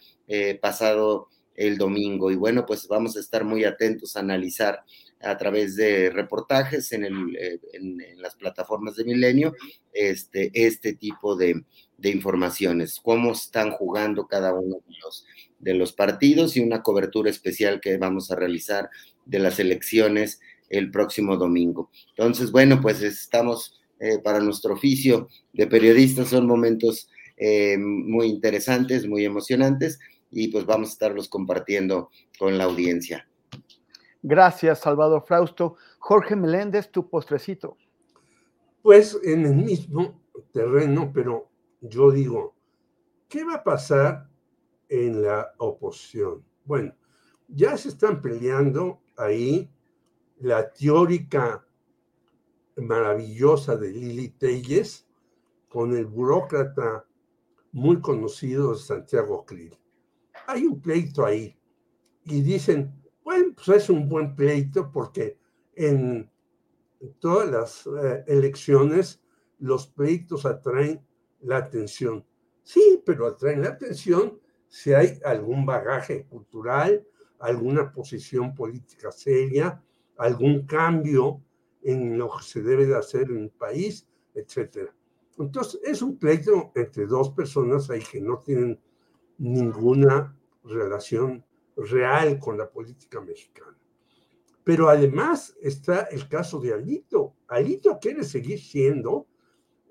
pasado 0.62 1.30
el 1.56 1.78
domingo. 1.78 2.32
Y 2.32 2.36
bueno, 2.36 2.66
pues 2.66 2.88
vamos 2.88 3.16
a 3.16 3.20
estar 3.20 3.44
muy 3.44 3.64
atentos 3.64 4.16
a 4.16 4.20
analizar 4.20 4.84
a 5.22 5.38
través 5.38 5.76
de 5.76 6.10
reportajes 6.10 6.92
en, 6.92 7.06
eh, 7.06 7.60
en, 7.74 7.98
las 8.18 8.36
plataformas 8.36 8.96
de 8.96 9.06
Milenio 9.06 9.54
este, 9.94 10.52
este 10.54 10.94
tipo 10.94 11.36
de, 11.36 11.64
de, 11.98 12.10
informaciones, 12.10 13.00
cómo 13.02 13.32
están 13.32 13.72
jugando 13.72 14.28
cada 14.28 14.54
uno 14.54 14.76
de 14.88 14.96
los, 15.04 15.26
de 15.60 15.74
los 15.74 15.94
partidos 15.94 16.56
y 16.56 16.62
una 16.62 16.84
cobertura 16.84 17.30
especial 17.30 17.80
que 17.82 17.98
vamos 17.98 18.32
a 18.32 18.36
realizar 18.36 18.90
de 19.26 19.40
las 19.40 19.60
elecciones 19.60 20.40
el 20.70 20.92
próximo 20.92 21.38
domingo. 21.38 21.90
Entonces, 22.10 22.52
bueno, 22.52 22.82
pues 22.82 23.02
estamos 23.02 23.82
eh, 24.00 24.20
para 24.20 24.40
nuestro 24.40 24.74
oficio 24.74 25.30
de 25.54 25.68
periodistas, 25.68 26.30
son 26.30 26.48
momentos 26.48 27.10
eh, 27.38 27.78
muy 27.78 28.28
interesantes, 28.28 29.08
muy 29.08 29.26
emocionantes 29.26 30.00
y 30.32 30.50
pues 30.50 30.66
vamos 30.66 30.90
a 30.90 30.92
estarlos 30.94 31.30
compartiendo 31.30 32.10
con 32.38 32.58
la 32.58 32.66
audiencia. 32.66 33.28
Gracias, 34.22 34.80
Salvador 34.80 35.24
Frausto. 35.26 35.76
Jorge 36.00 36.36
Meléndez, 36.36 36.90
tu 36.90 37.10
postrecito. 37.10 37.78
Pues 38.82 39.18
en 39.24 39.46
el 39.46 39.56
mismo 39.56 40.20
terreno, 40.52 41.12
pero 41.14 41.50
yo 41.90 42.12
digo, 42.12 42.56
¿qué 43.28 43.44
va 43.44 43.56
a 43.56 43.64
pasar 43.64 44.30
en 44.90 45.24
la 45.24 45.54
oposición? 45.58 46.44
Bueno, 46.66 46.96
ya 47.48 47.78
se 47.78 47.90
están 47.90 48.22
peleando 48.22 49.02
ahí 49.18 49.70
la 50.40 50.72
teórica 50.72 51.66
maravillosa 52.78 53.78
de 53.78 53.92
Lili 53.92 54.30
Telles 54.30 55.08
con 55.70 55.96
el 55.96 56.06
burócrata 56.06 57.06
muy 57.72 58.02
conocido 58.02 58.76
Santiago 58.76 59.46
Krill 59.46 59.78
hay 60.48 60.66
un 60.66 60.82
pleito 60.82 61.26
ahí. 61.26 61.58
Y 62.24 62.42
dicen, 62.42 62.94
bueno, 63.24 63.54
pues 63.56 63.84
es 63.84 63.90
un 63.90 64.08
buen 64.10 64.36
pleito 64.36 64.92
porque 64.92 65.38
en 65.76 66.30
todas 67.20 67.50
las 67.50 67.88
eh, 67.88 68.24
elecciones 68.28 69.22
los 69.60 69.88
pleitos 69.88 70.46
atraen 70.46 71.06
la 71.46 71.58
atención. 71.58 72.26
Sí, 72.64 73.02
pero 73.06 73.28
atraen 73.28 73.62
la 73.62 73.70
atención 73.70 74.40
si 74.68 74.94
hay 74.94 75.20
algún 75.24 75.66
bagaje 75.66 76.26
cultural, 76.26 77.06
alguna 77.40 77.92
posición 77.92 78.54
política 78.54 79.12
seria, 79.12 79.82
algún 80.18 80.66
cambio 80.66 81.42
en 81.82 82.18
lo 82.18 82.30
que 82.30 82.44
se 82.44 82.62
debe 82.62 82.86
de 82.88 82.98
hacer 82.98 83.30
en 83.30 83.44
el 83.44 83.52
país, 83.52 84.08
etc. 84.34 84.90
Entonces, 85.38 85.80
es 85.84 86.02
un 86.02 86.18
pleito 86.18 86.72
entre 86.76 87.06
dos 87.06 87.30
personas 87.32 87.90
ahí 87.90 88.02
que 88.02 88.20
no 88.20 88.40
tienen 88.40 88.80
ninguna 89.38 90.36
relación 90.64 91.46
real 91.78 92.40
con 92.40 92.58
la 92.58 92.70
política 92.70 93.22
mexicana. 93.22 93.78
Pero 94.64 94.90
además 94.90 95.56
está 95.62 96.02
el 96.06 96.28
caso 96.28 96.60
de 96.60 96.74
Alito. 96.74 97.36
Alito 97.48 98.00
quiere 98.00 98.24
seguir 98.24 98.60
siendo 98.60 99.28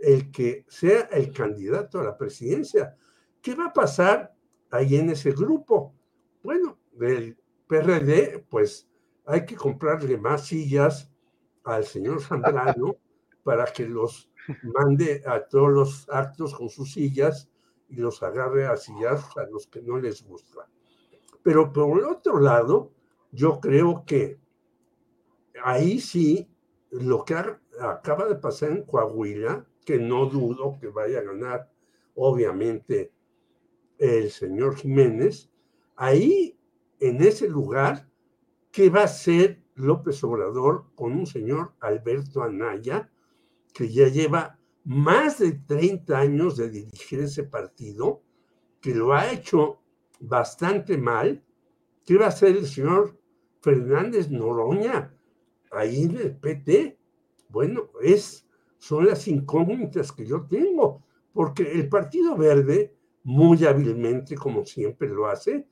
el 0.04 0.30
que 0.30 0.64
sea 0.68 1.02
el 1.12 1.32
candidato 1.32 2.00
a 2.00 2.04
la 2.04 2.16
presidencia. 2.16 2.96
¿Qué 3.40 3.54
va 3.54 3.66
a 3.66 3.72
pasar 3.72 4.34
ahí 4.70 4.96
en 4.96 5.10
ese 5.10 5.32
grupo? 5.32 5.94
Bueno, 6.42 6.78
del 6.92 7.36
PRD, 7.66 8.44
pues 8.48 8.88
hay 9.26 9.44
que 9.46 9.56
comprarle 9.56 10.18
más 10.18 10.46
sillas 10.46 11.10
al 11.64 11.84
señor 11.84 12.20
Zambrano 12.20 12.96
para 13.42 13.64
que 13.64 13.88
los 13.88 14.30
mande 14.62 15.22
a 15.26 15.40
todos 15.40 15.70
los 15.70 16.08
actos 16.10 16.54
con 16.54 16.68
sus 16.68 16.92
sillas 16.92 17.48
y 17.88 17.96
los 17.96 18.22
agarre 18.22 18.66
a 18.66 18.76
sillas 18.76 19.24
a 19.36 19.44
los 19.50 19.66
que 19.66 19.80
no 19.80 19.98
les 19.98 20.22
gusta. 20.22 20.68
Pero 21.42 21.72
por 21.72 21.98
el 21.98 22.04
otro 22.04 22.40
lado, 22.40 22.92
yo 23.30 23.60
creo 23.60 24.04
que 24.06 24.38
ahí 25.62 26.00
sí, 26.00 26.48
lo 26.90 27.24
que 27.24 27.34
acaba 27.80 28.26
de 28.26 28.36
pasar 28.36 28.70
en 28.70 28.84
Coahuila, 28.84 29.66
que 29.84 29.98
no 29.98 30.26
dudo 30.26 30.78
que 30.80 30.88
vaya 30.88 31.20
a 31.20 31.22
ganar, 31.22 31.70
obviamente, 32.14 33.12
el 33.98 34.30
señor 34.30 34.76
Jiménez, 34.76 35.50
ahí, 35.96 36.58
en 37.00 37.22
ese 37.22 37.48
lugar, 37.48 38.08
¿qué 38.70 38.90
va 38.90 39.02
a 39.02 39.04
hacer 39.04 39.62
López 39.74 40.22
Obrador 40.24 40.86
con 40.94 41.12
un 41.12 41.26
señor 41.26 41.74
Alberto 41.80 42.42
Anaya, 42.42 43.10
que 43.72 43.88
ya 43.88 44.08
lleva 44.08 44.58
más 44.84 45.38
de 45.38 45.52
30 45.52 46.16
años 46.16 46.56
de 46.56 46.70
dirigir 46.70 47.20
ese 47.20 47.44
partido, 47.44 48.22
que 48.80 48.94
lo 48.94 49.12
ha 49.12 49.32
hecho 49.32 49.80
bastante 50.20 50.96
mal. 50.96 51.42
¿Qué 52.04 52.18
va 52.18 52.26
a 52.26 52.28
hacer 52.28 52.56
el 52.56 52.66
señor 52.66 53.18
Fernández 53.62 54.30
Noroña 54.30 55.14
ahí 55.72 56.02
en 56.02 56.16
el 56.18 56.36
PT? 56.36 56.98
Bueno, 57.48 57.90
es, 58.02 58.46
son 58.84 59.06
las 59.06 59.26
incógnitas 59.28 60.12
que 60.12 60.26
yo 60.26 60.42
tengo, 60.42 61.02
porque 61.32 61.72
el 61.72 61.88
Partido 61.88 62.36
Verde, 62.36 62.94
muy 63.22 63.64
hábilmente, 63.64 64.34
como 64.34 64.66
siempre 64.66 65.08
lo 65.08 65.26
hace, 65.26 65.66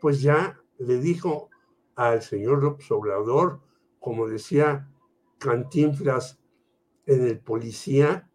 pues 0.00 0.22
ya 0.22 0.58
le 0.78 0.98
dijo 0.98 1.50
al 1.94 2.22
señor 2.22 2.62
López 2.62 2.90
Obrador, 2.90 3.60
como 4.00 4.26
decía 4.26 4.90
Cantinflas 5.36 6.40
en 7.04 7.26
el 7.26 7.38
policía, 7.38 8.30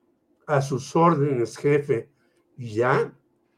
a 0.46 0.62
sus 0.62 0.96
órdenes, 0.96 1.58
jefe. 1.58 2.12
Y 2.56 2.76
ya 2.76 3.12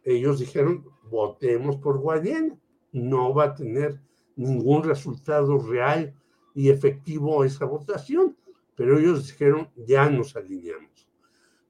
ellos 0.06 0.40
dijeron, 0.40 0.86
votemos 1.10 1.76
por 1.76 2.00
Guadiana. 2.00 2.58
No 2.94 3.34
va 3.34 3.44
a 3.44 3.56
tener 3.56 4.02
ningún 4.38 4.84
resultado 4.84 5.58
real 5.58 6.16
y 6.56 6.70
efectivo 6.70 7.44
esa 7.44 7.66
votación, 7.66 8.38
pero 8.82 8.98
ellos 8.98 9.28
dijeron, 9.28 9.70
ya 9.76 10.10
nos 10.10 10.36
alineamos. 10.36 11.08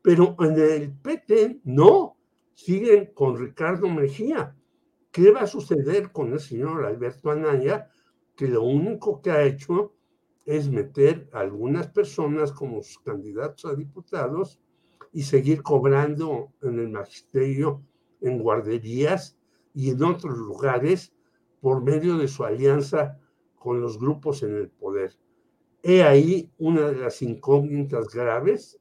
Pero 0.02 0.34
en 0.40 0.58
el 0.58 0.94
PT 0.94 1.60
no, 1.66 2.16
siguen 2.54 3.12
con 3.14 3.38
Ricardo 3.38 3.90
Mejía. 3.90 4.56
¿Qué 5.12 5.30
va 5.30 5.42
a 5.42 5.48
suceder 5.48 6.14
con 6.14 6.32
el 6.32 6.40
señor 6.40 6.86
Alberto 6.86 7.30
Anaya? 7.30 7.90
Que 8.34 8.48
lo 8.48 8.64
único 8.64 9.22
que 9.22 9.30
ha 9.30 9.44
hecho 9.44 9.94
es 10.46 10.70
meter 10.70 11.30
a 11.34 11.42
algunas 11.42 11.88
personas 11.90 12.54
como 12.54 12.82
sus 12.82 13.00
candidatos 13.00 13.66
a 13.66 13.76
diputados 13.76 14.62
y 15.12 15.24
seguir 15.24 15.64
cobrando 15.64 16.54
en 16.62 16.80
el 16.80 16.88
magisterio, 16.88 17.84
en 18.22 18.40
guarderías 18.40 19.38
y 19.74 19.90
en 19.90 20.02
otros 20.02 20.38
lugares 20.38 21.12
por 21.60 21.84
medio 21.84 22.18
de 22.18 22.30
su 22.30 22.46
alianza 22.46 23.20
con 23.58 23.82
los 23.82 24.00
grupos 24.00 24.44
en 24.44 24.56
el 24.56 24.70
poder. 24.70 25.14
He 25.84 26.04
ahí 26.04 26.52
una 26.58 26.90
de 26.90 26.98
las 26.98 27.22
incógnitas 27.22 28.14
graves 28.14 28.80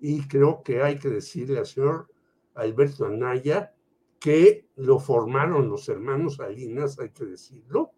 y 0.00 0.26
creo 0.28 0.62
que 0.62 0.82
hay 0.82 0.98
que 0.98 1.08
decirle 1.08 1.58
al 1.58 1.66
señor 1.66 2.08
Alberto 2.54 3.06
Anaya 3.06 3.74
que 4.20 4.66
lo 4.76 4.98
formaron 4.98 5.68
los 5.68 5.88
hermanos 5.88 6.36
Salinas, 6.36 6.98
hay 6.98 7.10
que 7.10 7.24
decirlo. 7.24 7.92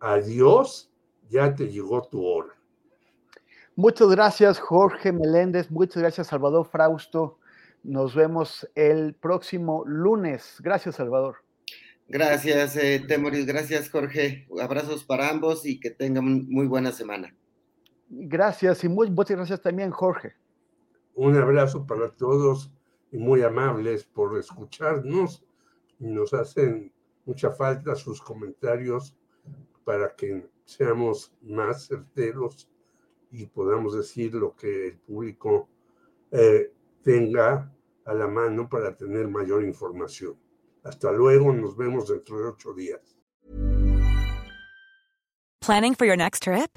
Adiós, 0.00 0.90
ya 1.28 1.54
te 1.54 1.68
llegó 1.68 2.02
tu 2.02 2.24
hora. 2.24 2.54
Muchas 3.74 4.08
gracias, 4.10 4.58
Jorge 4.58 5.12
Meléndez. 5.12 5.70
Muchas 5.70 6.02
gracias, 6.02 6.26
Salvador 6.26 6.66
Frausto. 6.66 7.38
Nos 7.82 8.14
vemos 8.14 8.68
el 8.74 9.14
próximo 9.14 9.84
lunes. 9.86 10.56
Gracias, 10.60 10.96
Salvador. 10.96 11.36
Gracias, 12.08 12.76
eh, 12.76 13.02
Temoris. 13.06 13.46
Gracias, 13.46 13.88
Jorge. 13.88 14.46
Abrazos 14.60 15.04
para 15.04 15.30
ambos 15.30 15.64
y 15.64 15.80
que 15.80 15.90
tengan 15.90 16.46
muy 16.48 16.66
buena 16.66 16.92
semana. 16.92 17.34
Gracias 18.14 18.84
y 18.84 18.90
muy, 18.90 19.10
muchas 19.10 19.38
gracias 19.38 19.62
también, 19.62 19.90
Jorge. 19.90 20.34
Un 21.14 21.34
abrazo 21.34 21.86
para 21.86 22.10
todos 22.10 22.70
y 23.10 23.16
muy 23.16 23.42
amables 23.42 24.04
por 24.04 24.38
escucharnos. 24.38 25.42
Nos 25.98 26.34
hacen 26.34 26.92
mucha 27.24 27.50
falta 27.52 27.94
sus 27.94 28.20
comentarios 28.20 29.16
para 29.84 30.14
que 30.14 30.46
seamos 30.66 31.32
más 31.40 31.86
certeros 31.86 32.68
y 33.30 33.46
podamos 33.46 33.96
decir 33.96 34.34
lo 34.34 34.54
que 34.54 34.88
el 34.88 34.98
público 34.98 35.70
eh, 36.30 36.70
tenga 37.02 37.72
a 38.04 38.12
la 38.12 38.26
mano 38.28 38.68
para 38.68 38.94
tener 38.94 39.26
mayor 39.26 39.64
información. 39.64 40.36
Hasta 40.84 41.10
luego, 41.12 41.50
nos 41.54 41.74
vemos 41.78 42.08
dentro 42.08 42.38
de 42.38 42.44
ocho 42.44 42.74
días. 42.74 43.16
Planning 45.60 45.94
for 45.94 46.06
your 46.06 46.18
next 46.18 46.42
trip? 46.42 46.76